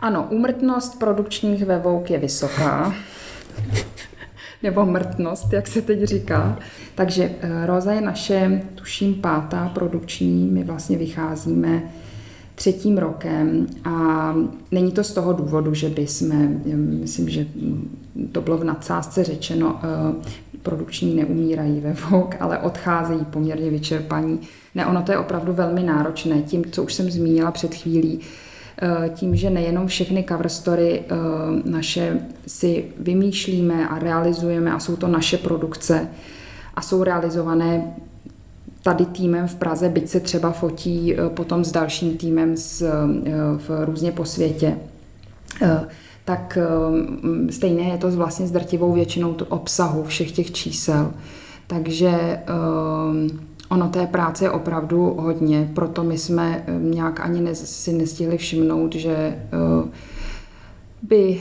ano, 0.00 0.26
úmrtnost 0.30 0.98
produkčních 0.98 1.64
vevouk 1.64 2.10
je 2.10 2.18
vysoká. 2.18 2.94
nebo 4.62 4.86
mrtnost, 4.86 5.52
jak 5.52 5.66
se 5.66 5.82
teď 5.82 6.02
říká. 6.02 6.58
Takže 6.94 7.30
eh, 7.40 7.66
Roza 7.66 7.92
je 7.92 8.00
naše, 8.00 8.62
tuším, 8.74 9.14
pátá 9.14 9.68
produkční. 9.68 10.46
My 10.46 10.64
vlastně 10.64 10.98
vycházíme 10.98 11.82
třetím 12.54 12.98
rokem 12.98 13.66
a 13.84 14.34
není 14.70 14.92
to 14.92 15.04
z 15.04 15.12
toho 15.12 15.32
důvodu, 15.32 15.74
že 15.74 15.88
by 15.88 16.06
jsme, 16.06 16.48
myslím, 16.76 17.28
že 17.28 17.46
to 18.32 18.40
bylo 18.40 18.58
v 18.58 18.64
nadsázce 18.64 19.24
řečeno, 19.24 19.80
eh, 19.82 20.28
produkční 20.70 21.14
neumírají 21.14 21.80
ve 21.80 21.92
VOG, 21.92 22.34
ale 22.40 22.58
odcházejí 22.58 23.24
poměrně 23.24 23.70
vyčerpaní. 23.70 24.40
Ne, 24.74 24.86
ono 24.86 25.02
to 25.02 25.12
je 25.12 25.18
opravdu 25.18 25.52
velmi 25.52 25.82
náročné. 25.82 26.42
Tím, 26.42 26.64
co 26.72 26.82
už 26.82 26.94
jsem 26.94 27.10
zmínila 27.10 27.50
před 27.50 27.74
chvílí, 27.74 28.20
Eh, 28.82 29.08
tím, 29.14 29.36
že 29.36 29.50
nejenom 29.50 29.86
všechny 29.86 30.24
cover 30.28 30.48
story 30.48 31.00
eh, 31.00 31.14
naše 31.64 32.20
si 32.46 32.84
vymýšlíme 32.98 33.88
a 33.88 33.98
realizujeme 33.98 34.72
a 34.72 34.78
jsou 34.78 34.96
to 34.96 35.08
naše 35.08 35.38
produkce 35.38 36.08
a 36.74 36.82
jsou 36.82 37.02
realizované 37.02 37.94
tady 38.82 39.06
týmem 39.06 39.48
v 39.48 39.54
Praze, 39.54 39.88
byť 39.88 40.08
se 40.08 40.20
třeba 40.20 40.52
fotí 40.52 41.14
eh, 41.14 41.28
potom 41.28 41.64
s 41.64 41.72
dalším 41.72 42.16
týmem 42.16 42.56
z, 42.56 42.82
v 43.56 43.84
různě 43.84 44.12
po 44.12 44.24
světě, 44.24 44.78
tak 46.26 46.58
stejně 47.50 47.88
je 47.88 47.98
to 47.98 48.10
vlastně 48.10 48.46
s 48.46 48.50
drtivou 48.50 48.92
většinou 48.92 49.36
obsahu 49.48 50.04
všech 50.04 50.32
těch 50.32 50.50
čísel. 50.52 51.12
Takže 51.66 52.38
Ono 53.68 53.88
té 53.88 54.06
práce 54.06 54.44
je 54.44 54.50
opravdu 54.50 55.16
hodně, 55.18 55.70
proto 55.74 56.04
my 56.04 56.18
jsme 56.18 56.64
eh, 56.66 56.72
nějak 56.80 57.20
ani 57.20 57.40
ne, 57.40 57.54
si 57.54 57.92
nestihli 57.92 58.38
všimnout, 58.38 58.94
že 58.94 59.38
by 61.02 61.40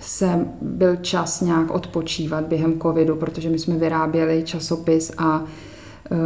se 0.00 0.46
byl 0.62 0.96
čas 0.96 1.40
nějak 1.40 1.70
odpočívat 1.70 2.44
během 2.44 2.80
covidu, 2.80 3.16
protože 3.16 3.50
my 3.50 3.58
jsme 3.58 3.76
vyráběli 3.76 4.42
časopis 4.42 5.12
a 5.18 5.44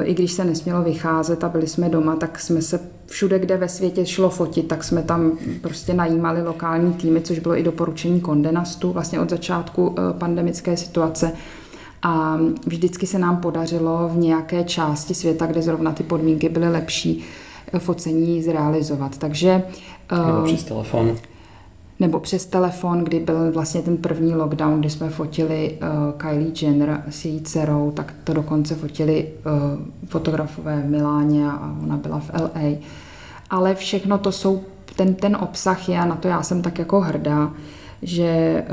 i 0.02 0.14
když 0.14 0.32
se 0.32 0.44
nesmělo 0.44 0.82
vycházet 0.82 1.44
a 1.44 1.48
byli 1.48 1.66
jsme 1.66 1.88
doma, 1.88 2.16
tak 2.16 2.40
jsme 2.40 2.62
se 2.62 2.80
všude, 3.06 3.38
kde 3.38 3.56
ve 3.56 3.68
světě 3.68 4.06
šlo 4.06 4.30
fotit, 4.30 4.68
tak 4.68 4.84
jsme 4.84 5.02
tam 5.02 5.38
prostě 5.60 5.94
najímali 5.94 6.42
lokální 6.42 6.92
týmy, 6.92 7.20
což 7.20 7.38
bylo 7.38 7.58
i 7.58 7.62
doporučení 7.62 8.20
kondenastu 8.20 8.92
vlastně 8.92 9.20
od 9.20 9.30
začátku 9.30 9.94
pandemické 10.18 10.76
situace 10.76 11.32
a 12.02 12.38
vždycky 12.66 13.06
se 13.06 13.18
nám 13.18 13.36
podařilo 13.36 14.08
v 14.08 14.16
nějaké 14.16 14.64
části 14.64 15.14
světa, 15.14 15.46
kde 15.46 15.62
zrovna 15.62 15.92
ty 15.92 16.02
podmínky 16.02 16.48
byly 16.48 16.68
lepší, 16.68 17.24
focení 17.78 18.42
zrealizovat. 18.42 19.18
Takže, 19.18 19.62
nebo 20.26 20.40
eh, 20.40 20.44
přes 20.44 20.64
telefon. 20.64 21.16
Nebo 22.00 22.20
přes 22.20 22.46
telefon, 22.46 23.04
kdy 23.04 23.20
byl 23.20 23.52
vlastně 23.52 23.82
ten 23.82 23.96
první 23.96 24.34
lockdown, 24.34 24.80
kdy 24.80 24.90
jsme 24.90 25.10
fotili 25.10 25.78
uh, 25.82 26.20
Kylie 26.20 26.52
Jenner 26.62 27.02
s 27.10 27.24
její 27.24 27.40
dcerou, 27.40 27.90
tak 27.90 28.14
to 28.24 28.34
dokonce 28.34 28.74
fotili 28.74 29.28
uh, 29.46 30.08
fotografové 30.08 30.82
v 30.82 30.90
Miláně 30.90 31.46
a 31.46 31.76
ona 31.82 31.96
byla 31.96 32.20
v 32.20 32.30
LA. 32.40 32.78
Ale 33.50 33.74
všechno 33.74 34.18
to 34.18 34.32
jsou, 34.32 34.62
ten, 34.96 35.14
ten 35.14 35.36
obsah 35.36 35.88
je, 35.88 35.98
a 35.98 36.04
na 36.04 36.16
to 36.16 36.28
já 36.28 36.42
jsem 36.42 36.62
tak 36.62 36.78
jako 36.78 37.00
hrdá, 37.00 37.52
že 38.02 38.24
eh, 38.24 38.64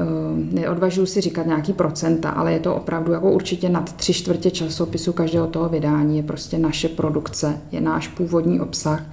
neodvažuji 0.51 1.05
si 1.05 1.21
říkat 1.21 1.45
nějaký 1.45 1.73
procenta, 1.73 2.29
ale 2.29 2.53
je 2.53 2.59
to 2.59 2.75
opravdu 2.75 3.11
jako 3.11 3.31
určitě 3.31 3.69
nad 3.69 3.93
tři 3.93 4.13
čtvrtě 4.13 4.51
časopisu 4.51 5.13
každého 5.13 5.47
toho 5.47 5.69
vydání 5.69 6.17
je 6.17 6.23
prostě 6.23 6.57
naše 6.57 6.89
produkce, 6.89 7.57
je 7.71 7.81
náš 7.81 8.07
původní 8.07 8.59
obsah. 8.59 9.03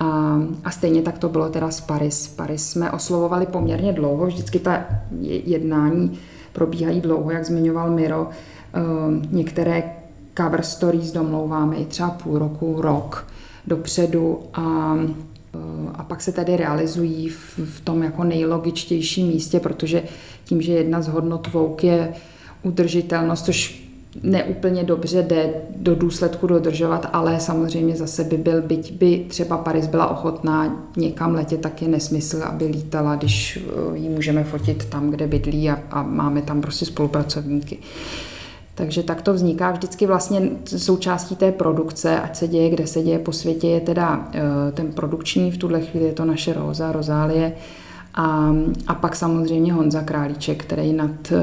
A, 0.00 0.40
a 0.64 0.70
stejně 0.70 1.02
tak 1.02 1.18
to 1.18 1.28
bylo 1.28 1.48
teda 1.48 1.70
z 1.70 1.80
Paris. 1.80 2.28
Paris 2.28 2.70
jsme 2.70 2.90
oslovovali 2.90 3.46
poměrně 3.46 3.92
dlouho, 3.92 4.26
vždycky 4.26 4.58
ta 4.58 4.84
jednání 5.20 6.18
probíhají 6.52 7.00
dlouho, 7.00 7.30
jak 7.30 7.44
zmiňoval 7.44 7.90
Miro. 7.90 8.28
Eh, 8.74 8.80
některé 9.30 9.82
cover 10.38 10.62
stories 10.62 11.12
domlouváme 11.12 11.76
i 11.76 11.84
třeba 11.84 12.10
půl 12.10 12.38
roku, 12.38 12.80
rok 12.80 13.26
dopředu 13.66 14.40
a 14.54 14.96
a 15.94 16.02
pak 16.02 16.22
se 16.22 16.32
tady 16.32 16.56
realizují 16.56 17.28
v, 17.28 17.58
v 17.58 17.80
tom 17.80 18.02
jako 18.02 18.24
nejlogičtějším 18.24 19.26
místě, 19.26 19.60
protože 19.60 20.02
tím, 20.44 20.62
že 20.62 20.72
jedna 20.72 21.02
z 21.02 21.08
hodnot 21.08 21.52
vouk 21.52 21.84
je 21.84 22.14
udržitelnost, 22.62 23.44
což 23.44 23.85
neúplně 24.22 24.84
dobře 24.84 25.22
jde 25.22 25.54
do 25.76 25.94
důsledku 25.94 26.46
dodržovat, 26.46 27.10
ale 27.12 27.40
samozřejmě 27.40 27.96
zase 27.96 28.24
by 28.24 28.36
byl, 28.36 28.62
byť 28.62 28.92
by 28.92 29.24
třeba 29.28 29.58
Paris 29.58 29.86
byla 29.86 30.06
ochotná 30.06 30.86
někam 30.96 31.34
letět, 31.34 31.60
tak 31.60 31.82
je 31.82 31.88
nesmysl, 31.88 32.42
aby 32.42 32.64
lítala, 32.66 33.16
když 33.16 33.58
eh, 33.58 33.96
ji 33.96 34.08
můžeme 34.08 34.44
fotit 34.44 34.84
tam, 34.84 35.10
kde 35.10 35.26
bydlí 35.26 35.70
a, 35.70 35.82
a 35.90 36.02
máme 36.02 36.42
tam 36.42 36.60
prostě 36.60 36.86
spolupracovníky. 36.86 37.78
Takže 38.74 39.02
tak 39.02 39.22
to 39.22 39.34
vzniká 39.34 39.70
vždycky 39.70 40.06
vlastně 40.06 40.50
součástí 40.64 41.36
té 41.36 41.52
produkce, 41.52 42.20
ať 42.20 42.36
se 42.36 42.48
děje, 42.48 42.70
kde 42.70 42.86
se 42.86 43.02
děje 43.02 43.18
po 43.18 43.32
světě, 43.32 43.68
je 43.68 43.80
teda 43.80 44.28
eh, 44.34 44.72
ten 44.72 44.92
produkční, 44.92 45.50
v 45.50 45.58
tuhle 45.58 45.80
chvíli 45.80 46.06
je 46.06 46.12
to 46.12 46.24
naše 46.24 46.52
Roza, 46.52 46.92
Rozálie, 46.92 47.52
a, 48.16 48.54
a 48.86 48.94
pak 48.94 49.16
samozřejmě 49.16 49.72
Honza 49.72 50.02
Králíček, 50.02 50.64
který 50.64 50.92
nad 50.92 51.10
uh, 51.10 51.38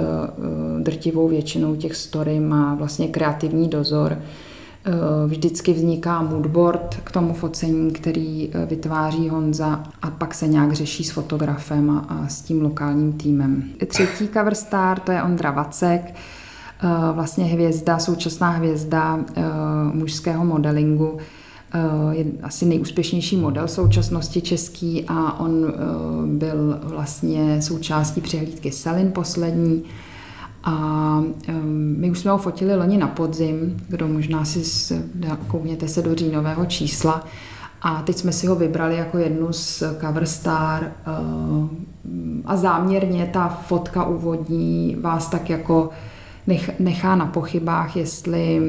drtivou 0.83 1.27
většinou 1.27 1.75
těch 1.75 1.95
story 1.95 2.39
má 2.39 2.75
vlastně 2.75 3.07
kreativní 3.07 3.67
dozor. 3.67 4.17
Uh, 4.87 5.31
vždycky 5.31 5.73
vzniká 5.73 6.21
moodboard 6.21 6.99
k 7.03 7.11
tomu 7.11 7.33
focení, 7.33 7.91
který 7.91 8.47
uh, 8.47 8.69
vytváří 8.69 9.29
Honza 9.29 9.83
a 10.01 10.09
pak 10.09 10.33
se 10.33 10.47
nějak 10.47 10.73
řeší 10.73 11.03
s 11.03 11.11
fotografem 11.11 11.89
a, 11.89 11.99
a 12.09 12.27
s 12.27 12.41
tím 12.41 12.61
lokálním 12.61 13.13
týmem. 13.13 13.63
Třetí 13.87 14.27
cover 14.27 14.55
star, 14.55 14.99
to 14.99 15.11
je 15.11 15.23
Ondra 15.23 15.51
Vacek, 15.51 16.13
Eh, 16.83 17.13
vlastně 17.13 17.45
hvězda, 17.45 17.99
současná 17.99 18.49
hvězda 18.49 19.19
eh, 19.35 19.43
mužského 19.93 20.45
modelingu, 20.45 21.17
eh, 21.17 21.23
je 22.11 22.25
asi 22.43 22.65
nejúspěšnější 22.65 23.37
model 23.37 23.67
současnosti 23.67 24.41
český 24.41 25.05
a 25.07 25.39
on 25.39 25.73
byl 26.25 26.79
vlastně 26.83 27.61
součástí 27.61 28.21
přehlídky 28.21 28.71
Selin 28.71 29.11
poslední. 29.11 29.83
A 30.63 31.23
my 31.97 32.11
už 32.11 32.19
jsme 32.19 32.31
ho 32.31 32.37
fotili 32.37 32.75
loni 32.75 32.97
na 32.97 33.07
podzim, 33.07 33.77
kdo 33.87 34.07
možná 34.07 34.45
si 34.45 34.63
koukněte 35.47 35.87
se 35.87 36.01
do 36.01 36.15
říjnového 36.15 36.65
čísla. 36.65 37.23
A 37.81 38.01
teď 38.01 38.17
jsme 38.17 38.31
si 38.31 38.47
ho 38.47 38.55
vybrali 38.55 38.95
jako 38.95 39.17
jednu 39.17 39.53
z 39.53 39.83
cover 40.01 40.25
star 40.25 40.91
a 42.45 42.57
záměrně 42.57 43.29
ta 43.33 43.47
fotka 43.67 44.05
úvodní 44.05 44.97
vás 45.01 45.27
tak 45.29 45.49
jako 45.49 45.89
nechá 46.79 47.15
na 47.15 47.25
pochybách, 47.25 47.95
jestli 47.95 48.61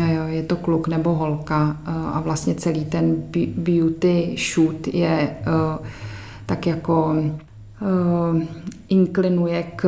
eh, 0.00 0.28
je 0.28 0.42
to 0.42 0.56
kluk 0.56 0.88
nebo 0.88 1.14
holka 1.14 1.76
eh, 1.86 1.90
a 2.12 2.20
vlastně 2.20 2.54
celý 2.54 2.84
ten 2.84 3.16
beauty 3.56 4.36
shoot 4.52 4.88
je 4.88 5.30
eh, 5.40 5.88
tak 6.46 6.66
jako 6.66 7.16
inklinuje 8.88 9.62
k, 9.76 9.82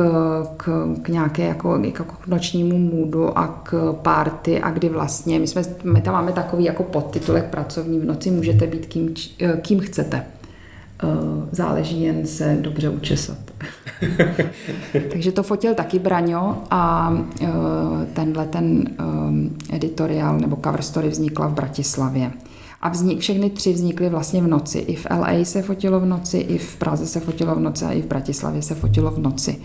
k, 0.57 0.87
k 1.01 1.09
nějaké 1.09 1.45
jako, 1.45 1.77
jako 1.77 2.03
k 2.03 2.27
nočnímu 2.27 2.77
můdu 2.77 3.37
a 3.37 3.47
k 3.63 3.93
party 4.01 4.61
a 4.61 4.71
kdy 4.71 4.89
vlastně, 4.89 5.39
my, 5.39 5.47
jsme, 5.47 5.61
my 5.83 6.01
tam 6.01 6.13
máme 6.13 6.31
takový 6.31 6.63
jako 6.63 6.83
podtitulek 6.83 7.45
pracovní 7.45 7.99
v 7.99 8.05
noci, 8.05 8.31
můžete 8.31 8.67
být 8.67 8.85
kým, 8.85 9.13
kým 9.61 9.79
chcete. 9.79 10.25
Záleží 11.51 12.03
jen 12.03 12.27
se 12.27 12.57
dobře 12.61 12.89
učesat. 12.89 13.37
Takže 15.11 15.31
to 15.31 15.43
fotil 15.43 15.73
taky 15.75 15.99
Braňo 15.99 16.57
a 16.69 17.13
tenhle 18.13 18.45
ten 18.45 18.89
editoriál 19.73 20.39
nebo 20.39 20.57
cover 20.63 20.81
story 20.81 21.09
vznikla 21.09 21.47
v 21.47 21.53
Bratislavě. 21.53 22.31
A 22.81 22.89
vznik, 22.89 23.19
všechny 23.19 23.49
tři 23.49 23.73
vznikly 23.73 24.09
vlastně 24.09 24.41
v 24.41 24.47
noci. 24.47 24.79
I 24.79 24.95
v 24.95 25.07
LA 25.09 25.43
se 25.43 25.61
fotilo 25.61 25.99
v 25.99 26.05
noci, 26.05 26.37
i 26.37 26.57
v 26.57 26.75
Praze 26.75 27.07
se 27.07 27.19
fotilo 27.19 27.55
v 27.55 27.59
noci 27.59 27.85
a 27.85 27.91
i 27.91 28.01
v 28.01 28.05
Bratislavě 28.05 28.61
se 28.61 28.75
fotilo 28.75 29.11
v 29.11 29.19
noci. 29.19 29.57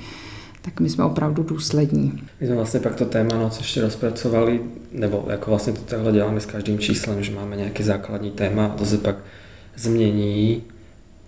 Tak 0.63 0.81
my 0.81 0.91
jsme 0.91 1.05
opravdu 1.05 1.43
důslední. 1.43 2.21
My 2.41 2.47
jsme 2.47 2.57
vlastně 2.57 2.81
pak 2.81 2.95
to 2.95 3.05
téma 3.05 3.37
noc 3.37 3.59
ještě 3.59 3.81
rozpracovali, 3.81 4.61
nebo 4.93 5.25
jako 5.31 5.51
vlastně 5.51 5.73
to 5.73 5.81
takhle 5.81 6.13
děláme 6.13 6.41
s 6.41 6.47
každým 6.47 6.79
číslem, 6.79 7.23
že 7.23 7.35
máme 7.35 7.57
nějaký 7.57 7.83
základní 7.83 8.31
téma 8.31 8.67
a 8.67 8.77
to 8.77 8.87
se 8.87 8.99
pak 8.99 9.17
změní 9.77 10.63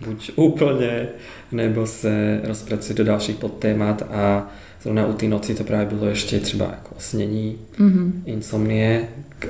buď 0.05 0.31
úplně, 0.35 1.07
nebo 1.51 1.87
se 1.87 2.41
rozpracuje 2.43 2.95
do 2.95 3.03
dalších 3.03 3.35
podtémat 3.35 4.01
a 4.11 4.47
zrovna 4.81 5.07
u 5.07 5.13
té 5.13 5.27
noci 5.27 5.55
to 5.55 5.63
právě 5.63 5.85
bylo 5.85 6.05
ještě 6.05 6.39
třeba 6.39 6.65
jako 6.65 6.95
snění, 6.97 7.57
mm-hmm. 7.79 8.11
insomnie, 8.25 9.07
k, 9.39 9.47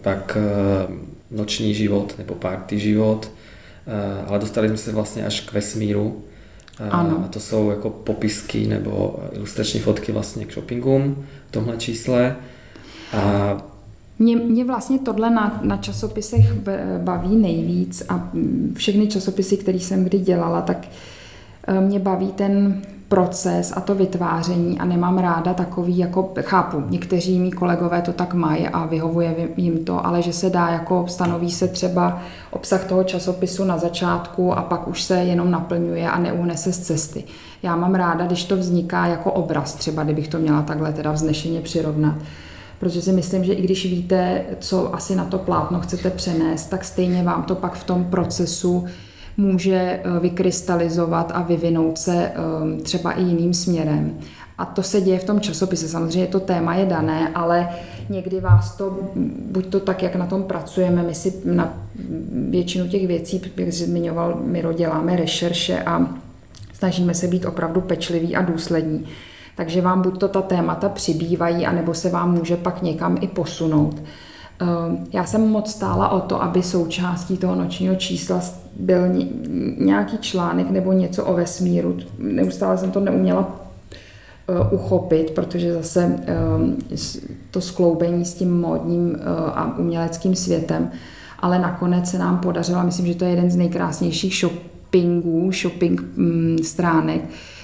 pak 0.00 0.38
noční 1.30 1.74
život 1.74 2.14
nebo 2.18 2.34
party 2.34 2.78
život, 2.78 3.30
eh, 3.86 4.24
ale 4.26 4.38
dostali 4.38 4.68
jsme 4.68 4.76
se 4.76 4.92
vlastně 4.92 5.26
až 5.26 5.40
k 5.40 5.52
vesmíru. 5.52 6.22
Eh, 6.80 6.88
ano. 6.90 7.22
A 7.24 7.28
to 7.28 7.40
jsou 7.40 7.70
jako 7.70 7.90
popisky 7.90 8.66
nebo 8.66 9.18
ilustrační 9.32 9.80
fotky 9.80 10.12
vlastně 10.12 10.44
k 10.44 10.52
shoppingům 10.52 11.26
v 11.48 11.52
tomhle 11.52 11.76
čísle. 11.76 12.36
A 13.12 13.71
mě, 14.18 14.36
mě 14.36 14.64
vlastně 14.64 14.98
tohle 14.98 15.30
na, 15.30 15.60
na 15.62 15.76
časopisech 15.76 16.54
baví 16.98 17.36
nejvíc 17.36 18.02
a 18.08 18.30
všechny 18.74 19.06
časopisy, 19.06 19.56
které 19.56 19.78
jsem 19.78 20.04
kdy 20.04 20.18
dělala, 20.18 20.62
tak 20.62 20.86
eh, 21.66 21.80
mě 21.80 21.98
baví 21.98 22.32
ten 22.32 22.82
proces 23.12 23.72
a 23.76 23.80
to 23.80 23.94
vytváření 23.94 24.78
a 24.78 24.84
nemám 24.84 25.18
ráda 25.18 25.54
takový, 25.54 25.98
jako 25.98 26.32
chápu, 26.40 26.82
někteří 26.88 27.38
mý 27.38 27.50
kolegové 27.50 28.02
to 28.02 28.12
tak 28.12 28.34
mají 28.34 28.68
a 28.68 28.86
vyhovuje 28.86 29.48
jim 29.56 29.84
to, 29.84 30.06
ale 30.06 30.22
že 30.22 30.32
se 30.32 30.50
dá 30.50 30.68
jako 30.68 31.04
stanoví 31.08 31.50
se 31.50 31.68
třeba 31.68 32.22
obsah 32.50 32.84
toho 32.84 33.04
časopisu 33.04 33.64
na 33.64 33.78
začátku 33.78 34.52
a 34.58 34.62
pak 34.62 34.88
už 34.88 35.02
se 35.02 35.14
jenom 35.14 35.50
naplňuje 35.50 36.10
a 36.10 36.18
neuhne 36.18 36.56
se 36.56 36.72
z 36.72 36.80
cesty. 36.80 37.24
Já 37.62 37.76
mám 37.76 37.94
ráda, 37.94 38.26
když 38.26 38.44
to 38.44 38.56
vzniká 38.56 39.06
jako 39.06 39.32
obraz, 39.32 39.74
třeba 39.74 40.04
kdybych 40.04 40.28
to 40.28 40.38
měla 40.38 40.62
takhle 40.62 40.92
teda 40.92 41.12
vznešeně 41.12 41.60
přirovnat 41.60 42.16
protože 42.82 43.02
si 43.02 43.12
myslím, 43.12 43.44
že 43.44 43.52
i 43.52 43.62
když 43.62 43.86
víte, 43.86 44.44
co 44.60 44.94
asi 44.94 45.16
na 45.16 45.24
to 45.24 45.38
plátno 45.38 45.80
chcete 45.80 46.10
přenést, 46.10 46.66
tak 46.66 46.84
stejně 46.84 47.22
vám 47.22 47.42
to 47.42 47.54
pak 47.54 47.74
v 47.74 47.84
tom 47.84 48.04
procesu 48.04 48.84
může 49.36 49.76
eh, 49.76 50.20
vykrystalizovat 50.20 51.32
a 51.34 51.42
vyvinout 51.42 51.98
se 51.98 52.14
eh, 52.14 52.82
třeba 52.82 53.12
i 53.12 53.22
jiným 53.22 53.54
směrem. 53.54 54.18
A 54.58 54.64
to 54.64 54.82
se 54.82 55.00
děje 55.00 55.18
v 55.18 55.24
tom 55.24 55.40
časopise. 55.40 55.88
Samozřejmě 55.88 56.26
to 56.26 56.40
téma 56.40 56.74
je 56.74 56.86
dané, 56.86 57.28
ale 57.34 57.68
někdy 58.08 58.40
vás 58.40 58.76
to, 58.76 58.98
buď 59.50 59.66
to 59.66 59.80
tak, 59.80 60.02
jak 60.02 60.16
na 60.16 60.26
tom 60.26 60.42
pracujeme, 60.42 61.02
my 61.02 61.14
si 61.14 61.34
na 61.44 61.78
většinu 62.50 62.88
těch 62.88 63.06
věcí, 63.06 63.42
jak 63.56 63.72
zmiňoval 63.72 64.40
Miro, 64.44 64.72
děláme 64.72 65.16
rešerše 65.16 65.82
a 65.82 66.14
snažíme 66.72 67.14
se 67.14 67.28
být 67.28 67.44
opravdu 67.44 67.80
pečliví 67.80 68.36
a 68.36 68.42
důslední. 68.42 69.06
Takže 69.56 69.80
vám 69.80 70.02
buď 70.02 70.18
to 70.18 70.28
ta 70.28 70.42
témata 70.42 70.88
přibývají, 70.88 71.66
anebo 71.66 71.94
se 71.94 72.10
vám 72.10 72.32
může 72.32 72.56
pak 72.56 72.82
někam 72.82 73.18
i 73.20 73.28
posunout. 73.28 74.02
Ehm, 74.62 75.06
já 75.12 75.24
jsem 75.24 75.48
moc 75.48 75.70
stála 75.70 76.08
o 76.08 76.20
to, 76.20 76.42
aby 76.42 76.62
součástí 76.62 77.36
toho 77.36 77.54
nočního 77.54 77.94
čísla 77.94 78.40
byl 78.76 79.00
nějaký 79.78 80.18
článek 80.18 80.70
nebo 80.70 80.92
něco 80.92 81.24
o 81.24 81.34
vesmíru. 81.34 81.96
Neustále 82.18 82.78
jsem 82.78 82.90
to 82.90 83.00
neuměla 83.00 83.60
eh, 84.48 84.74
uchopit, 84.74 85.30
protože 85.30 85.72
zase 85.72 86.18
ehm, 86.26 86.76
to 87.50 87.60
skloubení 87.60 88.24
s 88.24 88.34
tím 88.34 88.60
módním 88.60 89.16
eh, 89.16 89.24
a 89.54 89.78
uměleckým 89.78 90.34
světem, 90.34 90.90
ale 91.38 91.58
nakonec 91.58 92.10
se 92.10 92.18
nám 92.18 92.38
podařilo, 92.38 92.82
myslím, 92.82 93.06
že 93.06 93.14
to 93.14 93.24
je 93.24 93.30
jeden 93.30 93.50
z 93.50 93.56
nejkrásnějších 93.56 94.34
shoppingů, 94.36 95.52
shopping 95.52 96.02
mm, 96.16 96.58
stránek, 96.62 97.22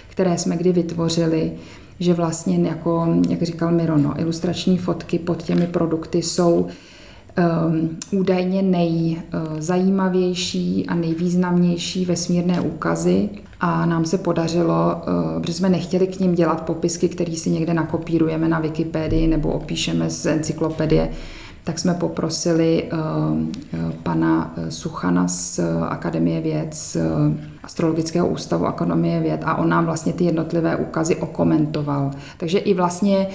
které 0.09 0.39
jsme 0.39 0.57
kdy 0.57 0.73
vytvořili, 0.73 1.53
že 2.01 2.15
vlastně, 2.15 2.69
jako, 2.69 3.07
jak 3.29 3.43
říkal 3.43 3.73
Mirono, 3.73 4.21
ilustrační 4.21 4.79
fotky 4.79 5.19
pod 5.19 5.43
těmi 5.43 5.67
produkty 5.67 6.23
jsou 6.23 6.55
um, 6.57 6.69
údajně 8.11 8.63
nejzajímavější 8.63 10.87
a 10.87 10.95
nejvýznamnější 10.95 12.05
vesmírné 12.05 12.61
úkazy. 12.61 13.29
A 13.61 13.87
nám 13.87 14.05
se 14.05 14.19
podařilo, 14.19 14.95
uh, 14.95 15.03
protože 15.41 15.55
jsme 15.55 15.69
nechtěli 15.69 16.07
k 16.07 16.21
ním 16.21 16.35
dělat 16.35 16.63
popisky, 16.63 17.09
které 17.09 17.37
si 17.37 17.51
někde 17.51 17.75
nakopírujeme 17.75 18.49
na 18.49 18.61
Wikipedii 18.61 19.27
nebo 19.27 19.49
opíšeme 19.49 20.11
z 20.11 20.27
encyklopedie, 20.27 21.11
tak 21.69 21.79
jsme 21.79 21.95
poprosili 21.95 22.91
uh, 22.93 22.99
pana 24.03 24.55
Suchana 24.69 25.29
z 25.29 25.61
Akademie 25.89 26.41
věd, 26.41 26.75
z 26.75 26.97
Astrologického 27.63 28.29
ústavu 28.29 28.67
Akademie 28.67 29.21
věd 29.21 29.41
a 29.45 29.55
on 29.55 29.69
nám 29.69 29.87
vlastně 29.87 30.13
ty 30.13 30.25
jednotlivé 30.25 30.77
úkazy 30.77 31.17
okomentoval. 31.17 32.11
Takže 32.39 32.59
i 32.59 32.75
vlastně 32.75 33.27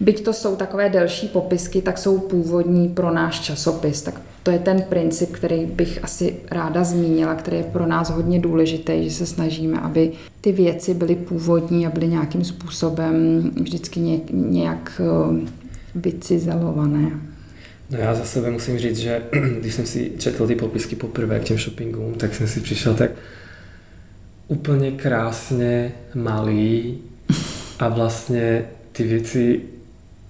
Byť 0.00 0.24
to 0.24 0.32
jsou 0.32 0.56
takové 0.56 0.88
delší 0.88 1.28
popisky, 1.28 1.82
tak 1.82 1.98
jsou 1.98 2.18
původní 2.18 2.88
pro 2.88 3.10
náš 3.10 3.40
časopis. 3.40 4.02
Tak 4.02 4.20
to 4.42 4.50
je 4.50 4.58
ten 4.58 4.82
princip, 4.82 5.30
který 5.30 5.66
bych 5.66 6.04
asi 6.04 6.36
ráda 6.50 6.84
zmínila, 6.84 7.34
který 7.34 7.56
je 7.56 7.62
pro 7.62 7.86
nás 7.86 8.10
hodně 8.10 8.40
důležitý, 8.40 9.04
že 9.04 9.10
se 9.10 9.26
snažíme, 9.26 9.80
aby 9.80 10.12
ty 10.40 10.52
věci 10.52 10.94
byly 10.94 11.16
původní 11.16 11.86
a 11.86 11.90
byly 11.90 12.08
nějakým 12.08 12.44
způsobem 12.44 13.14
vždycky 13.60 14.00
nějak 14.30 15.00
eh, 15.00 15.48
vycizelované. 15.94 17.10
No 17.90 17.98
já 17.98 18.14
za 18.14 18.24
sebe 18.24 18.50
musím 18.50 18.78
říct, 18.78 18.96
že 18.96 19.22
když 19.60 19.74
jsem 19.74 19.86
si 19.86 20.12
četl 20.18 20.46
ty 20.46 20.54
popisky 20.54 20.96
poprvé 20.96 21.40
k 21.40 21.44
těm 21.44 21.58
shoppingům, 21.58 22.14
tak 22.14 22.34
jsem 22.34 22.48
si 22.48 22.60
přišel 22.60 22.94
tak 22.94 23.10
úplně 24.48 24.90
krásně 24.90 25.92
malý 26.14 26.98
a 27.78 27.88
vlastně 27.88 28.64
ty 28.92 29.04
věci 29.04 29.60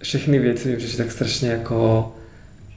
všechny 0.03 0.39
věci 0.39 0.69
mi 0.69 0.77
přišly 0.77 0.99
tak 0.99 1.13
strašně 1.13 1.49
jako 1.49 2.13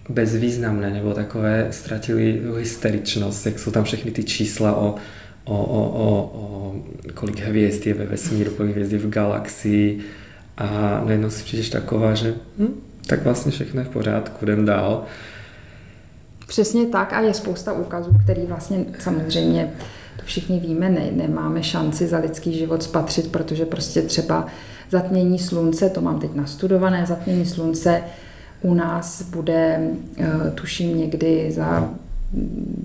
bezvýznamné, 0.10 0.92
nebo 0.92 1.14
takové 1.14 1.68
ztratili 1.72 2.42
hysteričnost, 2.58 3.46
jak 3.46 3.60
jsou 3.60 3.72
tam 3.72 3.84
všechny 3.84 4.12
ty 4.12 4.24
čísla 4.24 4.76
o, 4.76 4.96
o, 5.44 5.64
o, 5.64 5.90
o, 5.90 6.32
o 6.34 6.76
kolik 7.14 7.40
hvězd 7.40 7.88
je 7.88 7.94
ve 7.94 8.06
vesmíru, 8.06 8.52
kolik 8.52 8.72
hvězd 8.72 8.94
je 8.94 9.00
v 9.00 9.10
galaxii 9.10 10.00
a 10.58 11.02
najednou 11.06 11.30
si 11.30 11.44
přijdeš 11.44 11.70
taková, 11.70 12.14
že 12.16 12.34
hm, 12.58 12.82
tak 13.08 13.24
vlastně 13.24 13.52
všechno 13.52 13.82
je 13.82 13.86
v 13.86 13.90
pořádku, 13.90 14.46
jdem 14.46 14.66
dál. 14.66 15.04
Přesně 16.48 16.86
tak 16.86 17.14
a 17.14 17.20
je 17.22 17.34
spousta 17.34 17.74
úkazů, 17.74 18.12
který 18.24 18.46
vlastně 18.46 18.86
samozřejmě 19.00 19.74
to 20.16 20.24
všichni 20.26 20.60
víme, 20.60 20.90
ne, 20.90 21.12
nemáme 21.12 21.64
šanci 21.64 22.08
za 22.08 22.18
lidský 22.18 22.58
život 22.58 22.84
spatřit, 22.84 23.32
protože 23.32 23.66
prostě 23.66 24.02
třeba 24.02 24.48
zatmění 24.90 25.40
slunce, 25.40 25.90
to 25.90 26.02
mám 26.02 26.20
teď 26.20 26.36
nastudované, 26.36 27.06
zatmění 27.06 27.46
slunce 27.46 28.04
u 28.62 28.74
nás 28.74 29.22
bude, 29.22 29.80
eh, 30.18 30.52
tuším, 30.56 30.98
někdy 30.98 31.52
za 31.52 31.90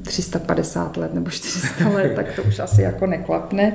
350 0.02 0.96
let 0.96 1.14
nebo 1.14 1.30
400 1.30 1.88
let, 1.88 2.12
tak 2.16 2.26
to 2.36 2.42
už 2.42 2.58
asi 2.58 2.82
jako 2.82 3.06
neklapne. 3.06 3.72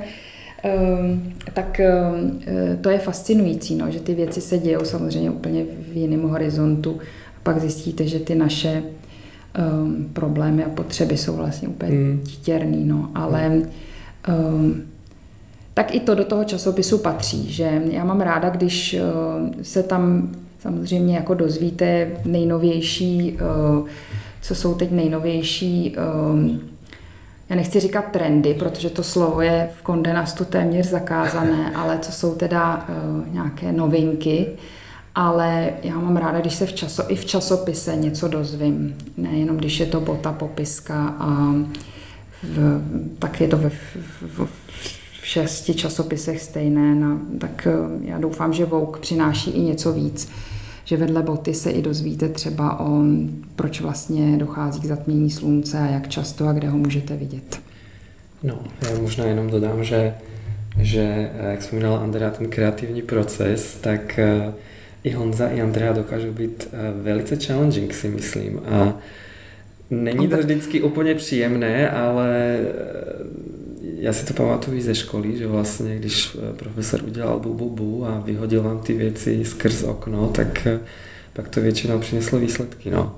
Um, 0.64 1.32
tak 1.54 1.80
um, 2.12 2.40
to 2.80 2.90
je 2.90 2.98
fascinující, 2.98 3.74
no, 3.74 3.90
že 3.90 4.00
ty 4.00 4.14
věci 4.14 4.40
se 4.40 4.58
dějou 4.58 4.84
samozřejmě 4.84 5.30
úplně 5.30 5.64
v 5.92 5.96
jiném 5.96 6.22
horizontu. 6.22 6.98
A 7.36 7.40
pak 7.42 7.60
zjistíte, 7.60 8.06
že 8.06 8.18
ty 8.18 8.34
naše 8.34 8.82
um, 8.82 10.10
problémy 10.12 10.64
a 10.64 10.68
potřeby 10.68 11.16
jsou 11.16 11.36
vlastně 11.36 11.68
úplně 11.68 11.92
mm. 11.92 12.20
titěrný, 12.24 12.84
no, 12.84 13.10
ale 13.14 13.62
um, 14.28 14.82
tak 15.74 15.94
i 15.94 16.00
to 16.00 16.14
do 16.14 16.24
toho 16.24 16.44
časopisu 16.44 16.98
patří, 16.98 17.52
že 17.52 17.82
já 17.90 18.04
mám 18.04 18.20
ráda, 18.20 18.50
když 18.50 18.94
eh, 18.94 19.00
se 19.62 19.82
tam 19.82 20.32
samozřejmě 20.58 21.16
jako 21.16 21.34
dozvíte 21.34 22.10
nejnovější, 22.24 23.36
eh, 23.36 23.90
co 24.42 24.54
jsou 24.54 24.74
teď 24.74 24.90
nejnovější, 24.90 25.96
eh, 25.96 26.71
já 27.52 27.56
nechci 27.56 27.80
říkat 27.80 28.04
trendy, 28.12 28.54
protože 28.54 28.90
to 28.90 29.02
slovo 29.02 29.40
je 29.40 29.70
v 29.78 29.82
kondenastu 29.82 30.44
téměř 30.44 30.86
zakázané, 30.86 31.72
ale 31.74 31.98
co 31.98 32.12
jsou 32.12 32.34
teda 32.34 32.86
nějaké 33.30 33.72
novinky, 33.72 34.46
ale 35.14 35.70
já 35.82 35.98
mám 35.98 36.16
ráda, 36.16 36.40
když 36.40 36.54
se 36.54 36.66
v 36.66 36.72
časo, 36.72 37.12
i 37.12 37.16
v 37.16 37.24
časopise 37.24 37.96
něco 37.96 38.28
dozvím, 38.28 38.96
nejenom 39.16 39.56
když 39.56 39.80
je 39.80 39.86
to 39.86 40.00
bota 40.00 40.32
popiska 40.32 41.14
a 41.18 41.54
v, 42.42 42.82
tak 43.18 43.40
je 43.40 43.48
to 43.48 43.56
ve, 43.58 43.70
v, 43.70 43.76
v, 44.22 44.48
šesti 45.22 45.74
časopisech 45.74 46.40
stejné, 46.40 46.94
no, 46.94 47.18
tak 47.38 47.66
eh, 47.66 48.08
já 48.08 48.18
doufám, 48.18 48.52
že 48.52 48.64
Vouk 48.64 48.98
přináší 48.98 49.50
i 49.50 49.60
něco 49.60 49.92
víc, 49.92 50.30
že 50.84 50.96
vedle 50.96 51.22
boty 51.22 51.54
se 51.54 51.70
i 51.70 51.82
dozvíte 51.82 52.28
třeba 52.28 52.80
o 52.80 53.02
proč 53.56 53.80
vlastně 53.80 54.36
dochází 54.36 54.80
k 54.80 54.84
zatmění 54.84 55.30
slunce 55.30 55.78
a 55.78 55.86
jak 55.86 56.08
často 56.08 56.48
a 56.48 56.52
kde 56.52 56.68
ho 56.68 56.78
můžete 56.78 57.16
vidět. 57.16 57.60
No, 58.42 58.58
já 58.90 58.98
možná 58.98 59.24
jenom 59.24 59.50
dodám, 59.50 59.84
že, 59.84 60.14
že 60.78 61.30
jak 61.50 61.60
vzpomínala 61.60 61.98
Andrea, 61.98 62.30
ten 62.30 62.48
kreativní 62.48 63.02
proces, 63.02 63.78
tak 63.80 64.20
i 65.04 65.10
Honza, 65.10 65.48
i 65.48 65.60
Andrea 65.60 65.92
dokážou 65.92 66.32
být 66.32 66.68
velice 67.02 67.36
challenging, 67.36 67.94
si 67.94 68.08
myslím. 68.08 68.60
A 68.66 68.98
není 69.90 70.28
to 70.28 70.36
vždycky 70.36 70.82
úplně 70.82 71.14
příjemné, 71.14 71.90
ale 71.90 72.58
já 74.02 74.12
si 74.12 74.26
to 74.26 74.34
pamatuju 74.34 74.80
ze 74.80 74.94
školy, 74.94 75.38
že 75.38 75.46
vlastně, 75.46 75.96
když 75.96 76.36
profesor 76.56 77.00
udělal 77.04 77.40
bu, 77.40 77.70
bu, 77.70 78.06
a 78.06 78.20
vyhodil 78.20 78.62
vám 78.62 78.78
ty 78.78 78.92
věci 78.92 79.44
skrz 79.44 79.82
okno, 79.82 80.28
tak 80.28 80.68
pak 81.32 81.48
to 81.48 81.60
většinou 81.60 81.98
přineslo 81.98 82.38
výsledky. 82.38 82.90
No. 82.90 83.16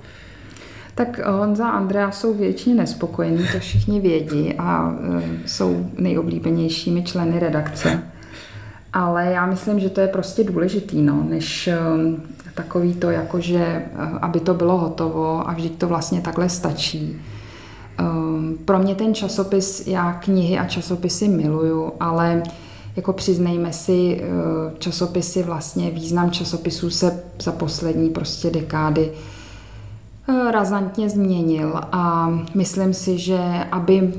Tak 0.95 1.27
Honza 1.27 1.69
a 1.69 1.77
Andrea 1.77 2.11
jsou 2.11 2.35
většině 2.35 2.75
nespokojení, 2.75 3.47
to 3.53 3.59
všichni 3.59 4.01
vědí 4.01 4.55
a 4.59 4.99
jsou 5.47 5.91
nejoblíbenějšími 5.99 7.03
členy 7.03 7.39
redakce. 7.39 8.03
Ale 8.93 9.27
já 9.27 9.47
myslím, 9.47 9.81
že 9.81 9.91
to 9.91 10.01
je 10.01 10.09
prostě 10.09 10.45
důležitý, 10.45 11.03
no, 11.03 11.27
než 11.29 11.69
takový 12.55 12.95
to, 12.95 13.11
jako 13.11 13.41
že 13.41 13.59
e, 13.59 13.89
aby 14.21 14.41
to 14.41 14.55
bylo 14.55 14.79
hotovo 14.79 15.49
a 15.49 15.53
vždyť 15.53 15.79
to 15.79 15.89
vlastně 15.89 16.21
takhle 16.21 16.49
stačí. 16.49 17.21
Pro 18.65 18.79
mě 18.79 18.95
ten 18.95 19.15
časopis, 19.15 19.87
já 19.87 20.13
knihy 20.13 20.59
a 20.59 20.65
časopisy 20.65 21.29
miluju, 21.29 21.93
ale 22.01 22.43
jako 22.97 23.13
přiznejme 23.13 23.73
si, 23.73 24.23
časopisy 24.79 25.43
vlastně, 25.43 25.91
význam 25.91 26.31
časopisů 26.31 26.91
se 26.91 27.23
za 27.43 27.53
poslední 27.53 28.11
prostě 28.11 28.51
dekády 28.51 29.13
Eh, 30.29 30.51
razantně 30.51 31.11
změnil. 31.11 31.81
A 31.93 32.33
myslím 32.55 32.95
si, 32.95 33.19
že 33.19 33.39
aby, 33.73 34.15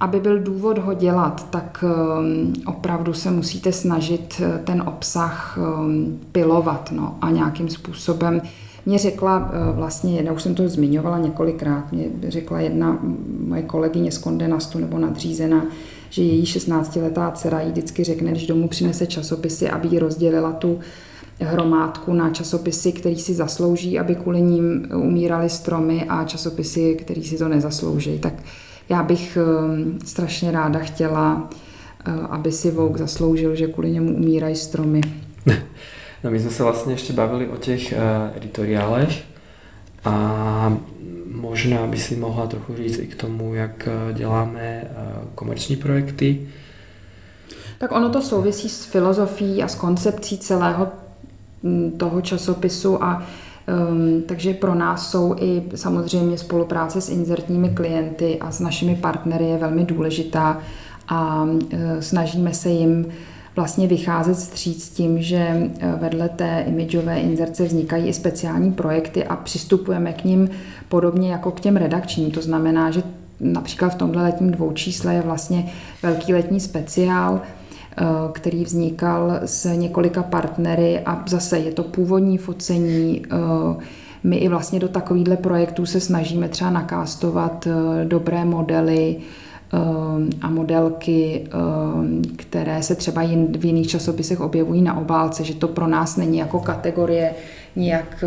aby 0.00 0.20
byl 0.20 0.38
důvod 0.38 0.78
ho 0.78 0.94
dělat, 0.94 1.50
tak 1.50 1.84
eh, 1.88 2.66
opravdu 2.66 3.12
se 3.12 3.30
musíte 3.30 3.72
snažit 3.72 4.42
eh, 4.44 4.60
ten 4.64 4.82
obsah 4.86 5.58
pilovat 6.32 6.92
no, 6.92 7.16
a 7.20 7.30
nějakým 7.30 7.68
způsobem 7.68 8.40
mě 8.86 8.98
řekla 8.98 9.52
vlastně, 9.72 10.16
jedna, 10.16 10.32
už 10.32 10.42
jsem 10.42 10.54
to 10.54 10.68
zmiňovala 10.68 11.18
několikrát, 11.18 11.92
mě 11.92 12.04
řekla 12.28 12.60
jedna 12.60 12.98
moje 13.46 13.62
kolegyně 13.62 14.12
z 14.12 14.18
Kondenastu 14.18 14.78
nebo 14.78 14.98
nadřízená, 14.98 15.66
že 16.10 16.22
její 16.22 16.44
16-letá 16.44 17.32
dcera 17.32 17.60
jí 17.60 17.70
vždycky 17.70 18.04
řekne, 18.04 18.30
když 18.30 18.46
domů 18.46 18.68
přinese 18.68 19.06
časopisy, 19.06 19.70
aby 19.70 19.88
jí 19.88 19.98
rozdělila 19.98 20.52
tu 20.52 20.78
hromádku 21.40 22.12
na 22.12 22.30
časopisy, 22.30 22.92
který 22.92 23.16
si 23.16 23.34
zaslouží, 23.34 23.98
aby 23.98 24.14
kvůli 24.14 24.40
ním 24.40 24.88
umírali 24.94 25.48
stromy 25.48 26.04
a 26.08 26.24
časopisy, 26.24 26.94
který 26.94 27.24
si 27.24 27.38
to 27.38 27.48
nezaslouží. 27.48 28.18
Tak 28.18 28.34
já 28.88 29.02
bych 29.02 29.36
ehm, 29.36 29.98
strašně 30.04 30.50
ráda 30.50 30.78
chtěla, 30.78 31.50
eh, 32.06 32.12
aby 32.30 32.52
si 32.52 32.70
Vogue 32.70 32.98
zasloužil, 32.98 33.54
že 33.54 33.66
kvůli 33.66 33.90
němu 33.90 34.16
umírají 34.16 34.56
stromy. 34.56 35.00
No 36.24 36.30
my 36.30 36.40
jsme 36.40 36.50
se 36.50 36.62
vlastně 36.62 36.92
ještě 36.92 37.12
bavili 37.12 37.48
o 37.48 37.56
těch 37.56 37.92
uh, 37.92 38.36
editoriálech 38.36 39.24
a 40.04 40.76
možná 41.30 41.86
by 41.86 41.98
si 41.98 42.16
mohla 42.16 42.46
trochu 42.46 42.76
říct 42.76 42.98
i 42.98 43.06
k 43.06 43.14
tomu, 43.14 43.54
jak 43.54 43.88
eh, 43.88 44.12
děláme 44.12 44.84
uh, 44.90 45.28
komerční 45.34 45.76
projekty. 45.76 46.48
Tak 47.78 47.92
ono 47.92 48.10
to 48.10 48.22
souvisí 48.22 48.68
s 48.68 48.84
filozofií 48.84 49.62
a 49.62 49.68
s 49.68 49.74
koncepcí 49.74 50.38
celého 50.38 50.88
Mm, 51.62 51.90
toho 51.90 52.20
časopisu 52.20 53.04
a 53.04 53.22
Um, 53.90 54.22
takže 54.22 54.54
pro 54.54 54.74
nás 54.74 55.10
jsou 55.10 55.34
i 55.40 55.62
samozřejmě 55.74 56.38
spolupráce 56.38 57.00
s 57.00 57.08
inzertními 57.08 57.68
klienty 57.68 58.38
a 58.40 58.50
s 58.50 58.60
našimi 58.60 58.94
partnery 58.94 59.44
je 59.44 59.58
velmi 59.58 59.84
důležitá 59.84 60.58
a 61.08 61.42
uh, 61.42 61.58
snažíme 62.00 62.54
se 62.54 62.68
jim 62.68 63.06
vlastně 63.58 63.86
vycházet 63.86 64.34
stříc 64.34 64.88
tím, 64.88 65.22
že 65.22 65.48
uh, 65.54 66.00
vedle 66.00 66.28
té 66.28 66.64
imidžové 66.68 67.20
inzerce 67.20 67.64
vznikají 67.64 68.06
i 68.06 68.12
speciální 68.12 68.72
projekty 68.72 69.24
a 69.24 69.36
přistupujeme 69.36 70.12
k 70.12 70.24
ním 70.24 70.50
podobně 70.88 71.32
jako 71.32 71.50
k 71.50 71.60
těm 71.60 71.76
redakčním. 71.76 72.30
To 72.30 72.42
znamená, 72.42 72.90
že 72.90 73.02
například 73.40 73.88
v 73.88 73.94
tomhle 73.94 74.22
letním 74.22 74.50
dvoučísle 74.50 75.14
je 75.14 75.22
vlastně 75.22 75.72
velký 76.02 76.34
letní 76.34 76.60
speciál, 76.60 77.40
Eh, 78.00 78.04
který 78.32 78.64
vznikal 78.64 79.38
s 79.44 79.74
několika 79.74 80.22
partnery 80.22 81.00
a 81.06 81.22
zase 81.26 81.58
je 81.58 81.72
to 81.72 81.82
původní 81.82 82.38
focení. 82.38 83.22
Eh, 83.26 83.84
my 84.24 84.36
i 84.36 84.48
vlastně 84.48 84.80
do 84.80 84.88
takovýchhle 84.88 85.36
projektů 85.36 85.86
se 85.86 86.00
snažíme 86.00 86.48
třeba 86.48 86.70
nakástovat 86.70 87.66
eh, 87.66 88.04
dobré 88.04 88.44
modely, 88.44 89.16
a 90.42 90.50
modelky, 90.50 91.44
které 92.36 92.82
se 92.82 92.94
třeba 92.94 93.22
v 93.58 93.64
jiných 93.64 93.88
časopisech 93.88 94.40
objevují 94.40 94.82
na 94.82 94.98
obálce, 94.98 95.44
že 95.44 95.54
to 95.54 95.68
pro 95.68 95.86
nás 95.86 96.16
není 96.16 96.38
jako 96.38 96.60
kategorie 96.60 97.30
nijak 97.76 98.24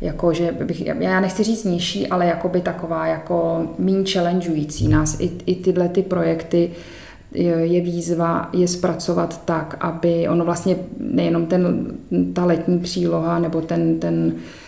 jako, 0.00 0.32
že 0.32 0.52
bych, 0.52 0.86
já 0.86 1.20
nechci 1.20 1.42
říct 1.42 1.64
nižší, 1.64 2.06
ale 2.06 2.26
jako 2.26 2.48
by 2.48 2.60
taková 2.60 3.06
jako 3.06 3.66
méně 3.78 4.04
challengeující 4.12 4.88
nás. 4.88 5.20
I, 5.20 5.30
i 5.46 5.54
tyhle 5.54 5.88
ty 5.88 6.02
projekty 6.02 6.70
je 7.34 7.80
výzva 7.80 8.48
je 8.52 8.68
zpracovat 8.68 9.44
tak, 9.44 9.76
aby 9.80 10.28
ono 10.28 10.44
vlastně 10.44 10.76
nejenom 10.98 11.46
ten, 11.46 11.86
ta 12.34 12.44
letní 12.44 12.78
příloha 12.78 13.38
nebo 13.38 13.60
ten, 13.60 14.00
ten 14.00 14.32
eh, 14.36 14.61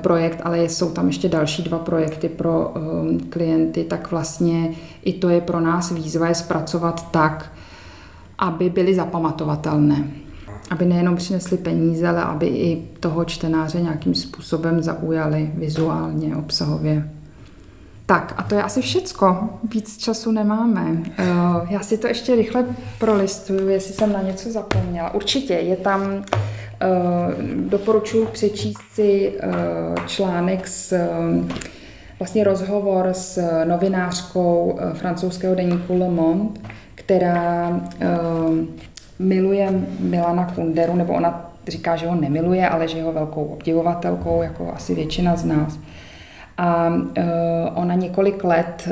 projekt, 0.00 0.40
ale 0.44 0.64
jsou 0.64 0.90
tam 0.90 1.06
ještě 1.06 1.28
další 1.28 1.62
dva 1.62 1.78
projekty 1.78 2.28
pro 2.28 2.68
um, 2.68 3.20
klienty, 3.20 3.84
tak 3.84 4.10
vlastně 4.10 4.70
i 5.04 5.12
to 5.12 5.28
je 5.28 5.40
pro 5.40 5.60
nás 5.60 5.90
výzva 5.90 6.28
je 6.28 6.34
zpracovat 6.34 7.10
tak, 7.10 7.52
aby 8.38 8.70
byly 8.70 8.94
zapamatovatelné. 8.94 10.04
Aby 10.70 10.84
nejenom 10.84 11.16
přinesly 11.16 11.56
peníze, 11.56 12.08
ale 12.08 12.22
aby 12.22 12.46
i 12.46 12.88
toho 13.00 13.24
čtenáře 13.24 13.80
nějakým 13.80 14.14
způsobem 14.14 14.82
zaujali 14.82 15.50
vizuálně, 15.54 16.36
obsahově. 16.36 17.10
Tak 18.06 18.34
a 18.36 18.42
to 18.42 18.54
je 18.54 18.62
asi 18.62 18.82
všecko. 18.82 19.48
Víc 19.74 19.96
času 19.96 20.30
nemáme. 20.30 21.02
Eh, 21.18 21.24
já 21.70 21.80
si 21.80 21.98
to 21.98 22.06
ještě 22.06 22.34
rychle 22.34 22.66
prolistuju, 22.98 23.68
jestli 23.68 23.94
jsem 23.94 24.12
na 24.12 24.22
něco 24.22 24.52
zapomněla. 24.52 25.14
Určitě 25.14 25.54
je 25.54 25.76
tam, 25.76 26.02
eh, 26.02 26.38
doporučuji 27.68 28.26
přečíst 28.26 28.80
si 28.92 29.32
eh, 29.38 29.50
článek 30.06 30.68
s 30.68 31.08
vlastně 32.18 32.44
rozhovor 32.44 33.08
s 33.12 33.62
novinářkou 33.64 34.78
francouzského 34.94 35.54
deníku 35.54 35.98
Le 35.98 36.08
Monde, 36.08 36.60
která 36.94 37.80
miluje 39.18 39.70
Milana 40.00 40.52
Kunderu, 40.54 40.96
nebo 40.96 41.12
ona 41.12 41.52
říká, 41.68 41.96
že 41.96 42.06
ho 42.06 42.14
nemiluje, 42.14 42.68
ale 42.68 42.88
že 42.88 42.98
je 42.98 43.04
ho 43.04 43.12
velkou 43.12 43.44
obdivovatelkou, 43.44 44.42
jako 44.42 44.72
asi 44.74 44.94
většina 44.94 45.36
z 45.36 45.44
nás. 45.44 45.78
A 46.58 46.92
ona 47.74 47.94
několik 47.94 48.44
let 48.44 48.88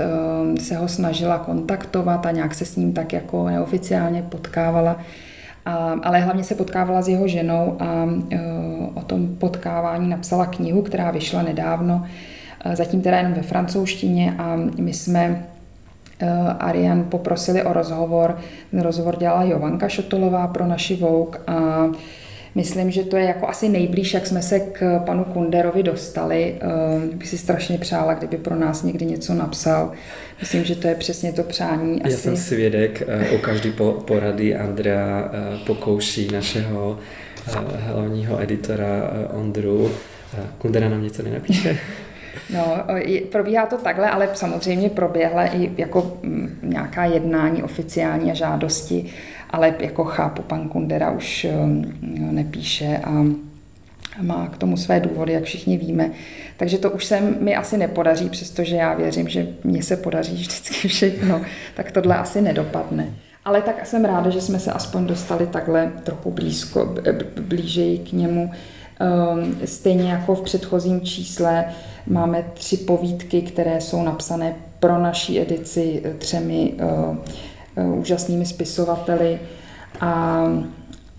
se 0.61 0.76
ho 0.76 0.88
snažila 0.88 1.38
kontaktovat 1.38 2.26
a 2.26 2.31
nějak 2.31 2.55
se 2.55 2.64
s 2.64 2.76
ním 2.76 2.92
tak 2.92 3.12
jako 3.12 3.48
neoficiálně 3.48 4.22
potkávala. 4.22 4.96
A, 5.64 5.94
ale 6.02 6.20
hlavně 6.20 6.44
se 6.44 6.54
potkávala 6.54 7.02
s 7.02 7.08
jeho 7.08 7.28
ženou 7.28 7.76
a 7.80 8.04
uh, 8.04 8.18
o 8.94 9.00
tom 9.06 9.36
potkávání 9.36 10.08
napsala 10.08 10.46
knihu, 10.46 10.82
která 10.82 11.10
vyšla 11.10 11.42
nedávno, 11.42 12.06
uh, 12.66 12.74
zatím 12.74 13.02
teda 13.02 13.16
jenom 13.16 13.32
ve 13.32 13.42
francouzštině 13.42 14.34
a 14.38 14.56
my 14.76 14.92
jsme 14.92 15.46
Arian 16.58 17.04
poprosili 17.08 17.62
o 17.62 17.72
rozhovor. 17.72 18.38
Ten 18.70 18.80
rozhovor 18.80 19.16
dělala 19.16 19.44
Jovanka 19.44 19.88
Šotolová 19.88 20.46
pro 20.46 20.66
naši 20.66 20.96
Vouk 20.96 21.40
a 21.46 21.86
Myslím, 22.54 22.90
že 22.90 23.04
to 23.04 23.16
je 23.16 23.24
jako 23.24 23.48
asi 23.48 23.68
nejblíž, 23.68 24.14
jak 24.14 24.26
jsme 24.26 24.42
se 24.42 24.60
k 24.60 24.98
panu 25.06 25.24
Kunderovi 25.24 25.82
dostali. 25.82 26.54
Uh, 27.04 27.14
bych 27.14 27.28
si 27.28 27.38
strašně 27.38 27.78
přála, 27.78 28.14
kdyby 28.14 28.36
pro 28.36 28.56
nás 28.56 28.82
někdy 28.82 29.06
něco 29.06 29.34
napsal. 29.34 29.92
Myslím, 30.40 30.64
že 30.64 30.76
to 30.76 30.88
je 30.88 30.94
přesně 30.94 31.32
to 31.32 31.42
přání. 31.42 32.02
Asi. 32.02 32.12
Já 32.12 32.18
jsem 32.18 32.36
svědek, 32.36 33.02
uh, 33.30 33.34
u 33.34 33.38
každý 33.38 33.72
porady 34.04 34.56
Andrea 34.56 35.24
uh, 35.24 35.66
pokouší 35.66 36.28
našeho 36.32 36.98
hlavního 37.78 38.42
editora 38.42 39.10
Ondru. 39.32 39.90
Kundera 40.58 40.88
nám 40.88 41.02
něco 41.02 41.22
nenapíše? 41.22 41.78
No, 42.54 42.76
probíhá 43.32 43.66
to 43.66 43.76
takhle, 43.76 44.10
ale 44.10 44.28
samozřejmě 44.34 44.90
proběhla 44.90 45.46
i 45.46 45.70
jako 45.78 46.18
mm, 46.22 46.58
nějaká 46.62 47.04
jednání 47.04 47.62
oficiální 47.62 48.30
a 48.30 48.34
žádosti 48.34 49.12
ale 49.50 49.74
jako 49.80 50.04
chápu, 50.04 50.42
pan 50.42 50.68
Kundera 50.68 51.10
už 51.10 51.46
um, 51.64 51.92
nepíše 52.30 53.00
a 53.04 53.24
má 54.22 54.48
k 54.48 54.58
tomu 54.58 54.76
své 54.76 55.00
důvody, 55.00 55.32
jak 55.32 55.44
všichni 55.44 55.76
víme. 55.76 56.10
Takže 56.56 56.78
to 56.78 56.90
už 56.90 57.04
se 57.04 57.20
mi 57.20 57.56
asi 57.56 57.76
nepodaří, 57.76 58.28
přestože 58.28 58.76
já 58.76 58.94
věřím, 58.94 59.28
že 59.28 59.48
mně 59.64 59.82
se 59.82 59.96
podaří 59.96 60.34
vždycky 60.34 60.88
všechno, 60.88 61.40
tak 61.76 61.92
tohle 61.92 62.16
asi 62.16 62.40
nedopadne. 62.40 63.14
Ale 63.44 63.62
tak 63.62 63.86
jsem 63.86 64.04
ráda, 64.04 64.30
že 64.30 64.40
jsme 64.40 64.58
se 64.58 64.72
aspoň 64.72 65.06
dostali 65.06 65.46
takhle 65.46 65.92
trochu 66.04 66.30
blízko, 66.30 66.94
blížeji 67.40 67.98
k 67.98 68.12
němu. 68.12 68.50
Um, 69.32 69.56
stejně 69.64 70.10
jako 70.10 70.34
v 70.34 70.42
předchozím 70.42 71.00
čísle 71.00 71.64
máme 72.06 72.44
tři 72.54 72.76
povídky, 72.76 73.42
které 73.42 73.80
jsou 73.80 74.02
napsané 74.02 74.54
pro 74.80 74.98
naší 74.98 75.40
edici 75.40 76.02
třemi 76.18 76.74
úžasnými 77.84 78.46
spisovateli 78.46 79.40
a 80.00 80.44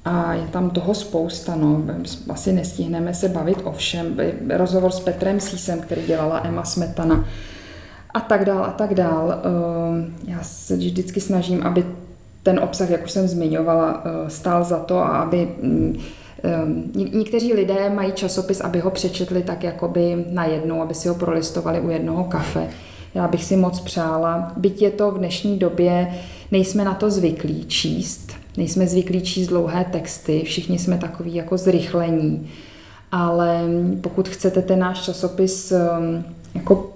a 0.06 0.34
je 0.34 0.48
tam 0.48 0.70
toho 0.70 0.94
spousta, 0.94 1.56
no. 1.56 1.84
asi 2.30 2.54
nestihneme 2.54 3.14
se 3.14 3.30
bavit 3.30 3.58
o 3.64 3.72
všem. 3.72 4.18
Rozhovor 4.50 4.92
s 4.92 5.00
Petrem 5.00 5.40
Sísem, 5.40 5.82
který 5.82 6.02
dělala 6.08 6.42
Emma 6.44 6.64
Smetana 6.64 7.26
a 8.14 8.20
tak 8.20 8.46
dál 8.46 8.64
a 8.64 8.72
tak 8.72 8.94
dál. 8.94 9.42
Ehm, 9.44 10.16
já 10.28 10.40
se 10.42 10.76
vždycky 10.76 11.22
snažím, 11.22 11.64
aby 11.64 11.86
ten 12.44 12.60
obsah, 12.60 12.90
jak 12.90 13.04
už 13.04 13.12
jsem 13.12 13.28
zmiňovala, 13.28 14.04
eh, 14.06 14.30
stál 14.30 14.64
za 14.64 14.80
to 14.80 14.98
a 14.98 15.08
aby 15.08 15.50
mm, 15.62 16.00
ehm, 16.44 16.84
Někteří 16.96 17.54
lidé 17.54 17.90
mají 17.90 18.12
časopis, 18.12 18.62
aby 18.62 18.80
ho 18.80 18.92
přečetli 18.92 19.44
tak 19.44 19.64
jakoby 19.64 20.26
na 20.30 20.46
jednu, 20.46 20.82
aby 20.82 20.94
si 20.94 21.08
ho 21.08 21.16
prolistovali 21.16 21.82
u 21.82 21.90
jednoho 21.90 22.24
kafe. 22.24 22.68
Já 23.14 23.28
bych 23.28 23.44
si 23.44 23.56
moc 23.56 23.80
přála, 23.80 24.52
byť 24.58 24.82
je 24.82 24.92
to 24.92 25.12
v 25.12 25.18
dnešní 25.18 25.60
době, 25.60 26.08
nejsme 26.52 26.86
na 26.86 26.94
to 26.94 27.10
zvyklí 27.10 27.66
číst, 27.66 28.32
nejsme 28.58 28.88
zvyklí 28.88 29.22
číst 29.22 29.48
dlouhé 29.48 29.86
texty, 29.92 30.42
všichni 30.46 30.80
jsme 30.80 30.98
takový 30.98 31.36
jako 31.36 31.58
zrychlení, 31.58 32.50
ale 33.12 33.62
pokud 34.02 34.30
chcete 34.30 34.62
ten 34.62 34.80
náš 34.80 35.02
časopis 35.02 35.72
ehm, 35.72 36.24
jako 36.56 36.94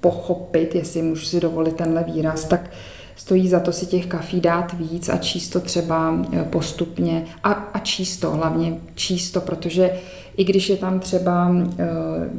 pochopit, 0.00 0.74
jestli 0.74 1.02
můžu 1.02 1.24
si 1.24 1.40
dovolit 1.40 1.76
tenhle 1.76 2.04
výraz, 2.04 2.44
tak 2.44 2.70
stojí 3.16 3.48
za 3.48 3.60
to 3.60 3.72
si 3.72 3.86
těch 3.86 4.06
kafí 4.06 4.40
dát 4.40 4.72
víc 4.72 5.08
a 5.08 5.16
číst 5.16 5.48
to 5.48 5.60
třeba 5.60 6.24
e, 6.32 6.44
postupně 6.44 7.24
a, 7.44 7.52
a 7.52 7.78
číst 7.78 8.16
to, 8.16 8.30
hlavně 8.30 8.74
číst 8.94 9.30
to, 9.30 9.40
protože 9.40 9.90
i 10.36 10.44
když 10.44 10.68
je 10.68 10.76
tam 10.76 11.00
třeba 11.00 11.50
uh, 11.50 11.66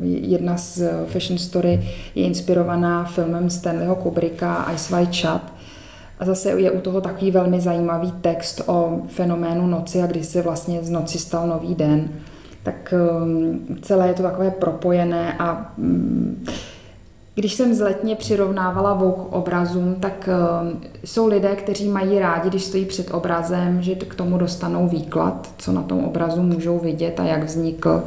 jedna 0.03 0.57
z 0.57 0.83
fashion 1.07 1.39
story 1.39 1.83
je 2.15 2.25
inspirovaná 2.25 3.03
filmem 3.03 3.49
Stanleyho 3.49 3.95
Kubricka 3.95 4.71
Ice 4.75 4.95
White 4.95 5.15
Chat, 5.15 5.52
a 6.23 6.25
zase 6.25 6.49
je 6.49 6.71
u 6.71 6.81
toho 6.81 7.01
takový 7.01 7.31
velmi 7.31 7.61
zajímavý 7.61 8.11
text 8.11 8.61
o 8.65 9.01
fenoménu 9.07 9.67
noci 9.67 10.01
a 10.01 10.07
kdy 10.07 10.23
se 10.23 10.41
vlastně 10.41 10.83
z 10.83 10.89
noci 10.89 11.19
stal 11.19 11.47
nový 11.47 11.75
den. 11.75 12.09
Tak 12.63 12.93
um, 13.21 13.59
celé 13.81 14.07
je 14.07 14.13
to 14.13 14.23
takové 14.23 14.51
propojené 14.51 15.33
a 15.39 15.73
um, 15.77 16.43
když 17.35 17.53
jsem 17.53 17.73
zletně 17.73 18.15
přirovnávala 18.15 18.93
Vogue 18.93 19.25
obrazům, 19.29 19.95
tak 19.99 20.29
uh, 20.29 20.69
jsou 21.05 21.27
lidé, 21.27 21.55
kteří 21.55 21.89
mají 21.89 22.19
rádi, 22.19 22.49
když 22.49 22.63
stojí 22.63 22.85
před 22.85 23.11
obrazem, 23.11 23.81
že 23.81 23.95
k 23.95 24.15
tomu 24.15 24.37
dostanou 24.37 24.87
výklad, 24.87 25.49
co 25.57 25.71
na 25.71 25.81
tom 25.81 26.05
obrazu 26.05 26.43
můžou 26.43 26.79
vidět 26.79 27.19
a 27.19 27.23
jak 27.23 27.43
vznikl. 27.43 28.03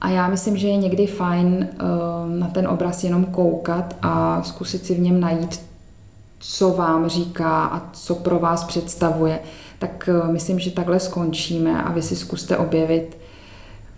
A 0.00 0.10
já 0.10 0.28
myslím, 0.28 0.56
že 0.56 0.68
je 0.68 0.76
někdy 0.76 1.06
fajn 1.06 1.68
uh, 1.72 2.38
na 2.38 2.48
ten 2.48 2.68
obraz 2.68 3.04
jenom 3.04 3.24
koukat 3.24 3.96
a 4.02 4.42
zkusit 4.42 4.86
si 4.86 4.94
v 4.94 5.00
něm 5.00 5.20
najít 5.20 5.73
co 6.46 6.70
vám 6.70 7.08
říká 7.08 7.64
a 7.64 7.90
co 7.92 8.14
pro 8.14 8.38
vás 8.38 8.64
představuje, 8.64 9.38
tak 9.78 10.08
uh, 10.08 10.32
myslím, 10.32 10.58
že 10.58 10.70
takhle 10.70 11.00
skončíme 11.00 11.82
a 11.82 11.92
vy 11.92 12.02
si 12.02 12.16
zkuste 12.16 12.56
objevit 12.56 13.16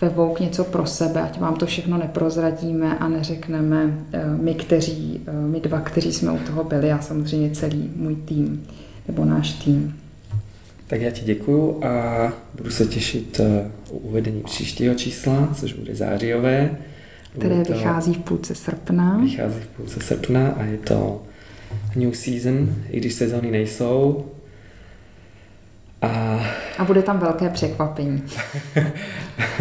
ve 0.00 0.09
Vouk 0.09 0.40
něco 0.40 0.64
pro 0.64 0.87
sebe, 0.87 1.22
ať 1.22 1.40
vám 1.40 1.54
to 1.54 1.66
všechno 1.66 1.98
neprozradíme 1.98 2.98
a 2.98 3.09
neřekneme 3.09 4.06
eh, 4.12 4.24
my, 4.42 4.54
kteří, 4.54 5.20
eh, 5.26 5.32
my 5.32 5.61
dva, 5.61 5.80
kteří 5.80 6.12
jsme 6.12 6.32
u 6.32 6.38
toho 6.38 6.64
byli 6.64 6.92
a 6.92 7.00
samozřejmě 7.00 7.50
celý 7.50 7.90
můj 7.96 8.16
tým 8.16 8.66
nebo 9.09 9.24
náš 9.24 9.52
tým. 9.52 9.96
Tak 10.87 11.00
já 11.00 11.11
ti 11.11 11.24
děkuju 11.24 11.85
a 11.85 12.32
budu 12.54 12.70
se 12.70 12.87
těšit 12.87 13.40
eh, 13.40 13.70
u 13.90 13.98
uvedení 13.98 14.42
příštího 14.42 14.94
čísla, 14.94 15.48
což 15.54 15.72
bude 15.72 15.94
zářijové. 15.94 16.76
Které 17.38 17.64
to, 17.64 17.72
vychází 17.72 18.14
v 18.14 18.18
půlce 18.18 18.54
srpna. 18.54 19.18
Vychází 19.22 19.61
v 19.61 19.66
půlce 19.76 20.00
srpna 20.00 20.48
a 20.48 20.62
je 20.62 20.78
to 20.78 21.22
new 21.96 22.12
season, 22.12 22.74
i 22.90 23.00
když 23.00 23.14
sezóny 23.14 23.50
nejsou, 23.50 24.26
a, 26.02 26.40
a 26.78 26.85
bude 26.85 27.02
tam 27.02 27.18
velké 27.18 27.50
překvapení. 27.50 28.22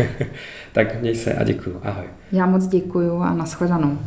tak 0.71 1.01
měj 1.01 1.15
se 1.15 1.33
a 1.33 1.43
děkuju. 1.43 1.79
Ahoj. 1.83 2.05
Já 2.31 2.45
moc 2.45 2.67
děkuju 2.67 3.17
a 3.17 3.33
nashledanou. 3.33 3.97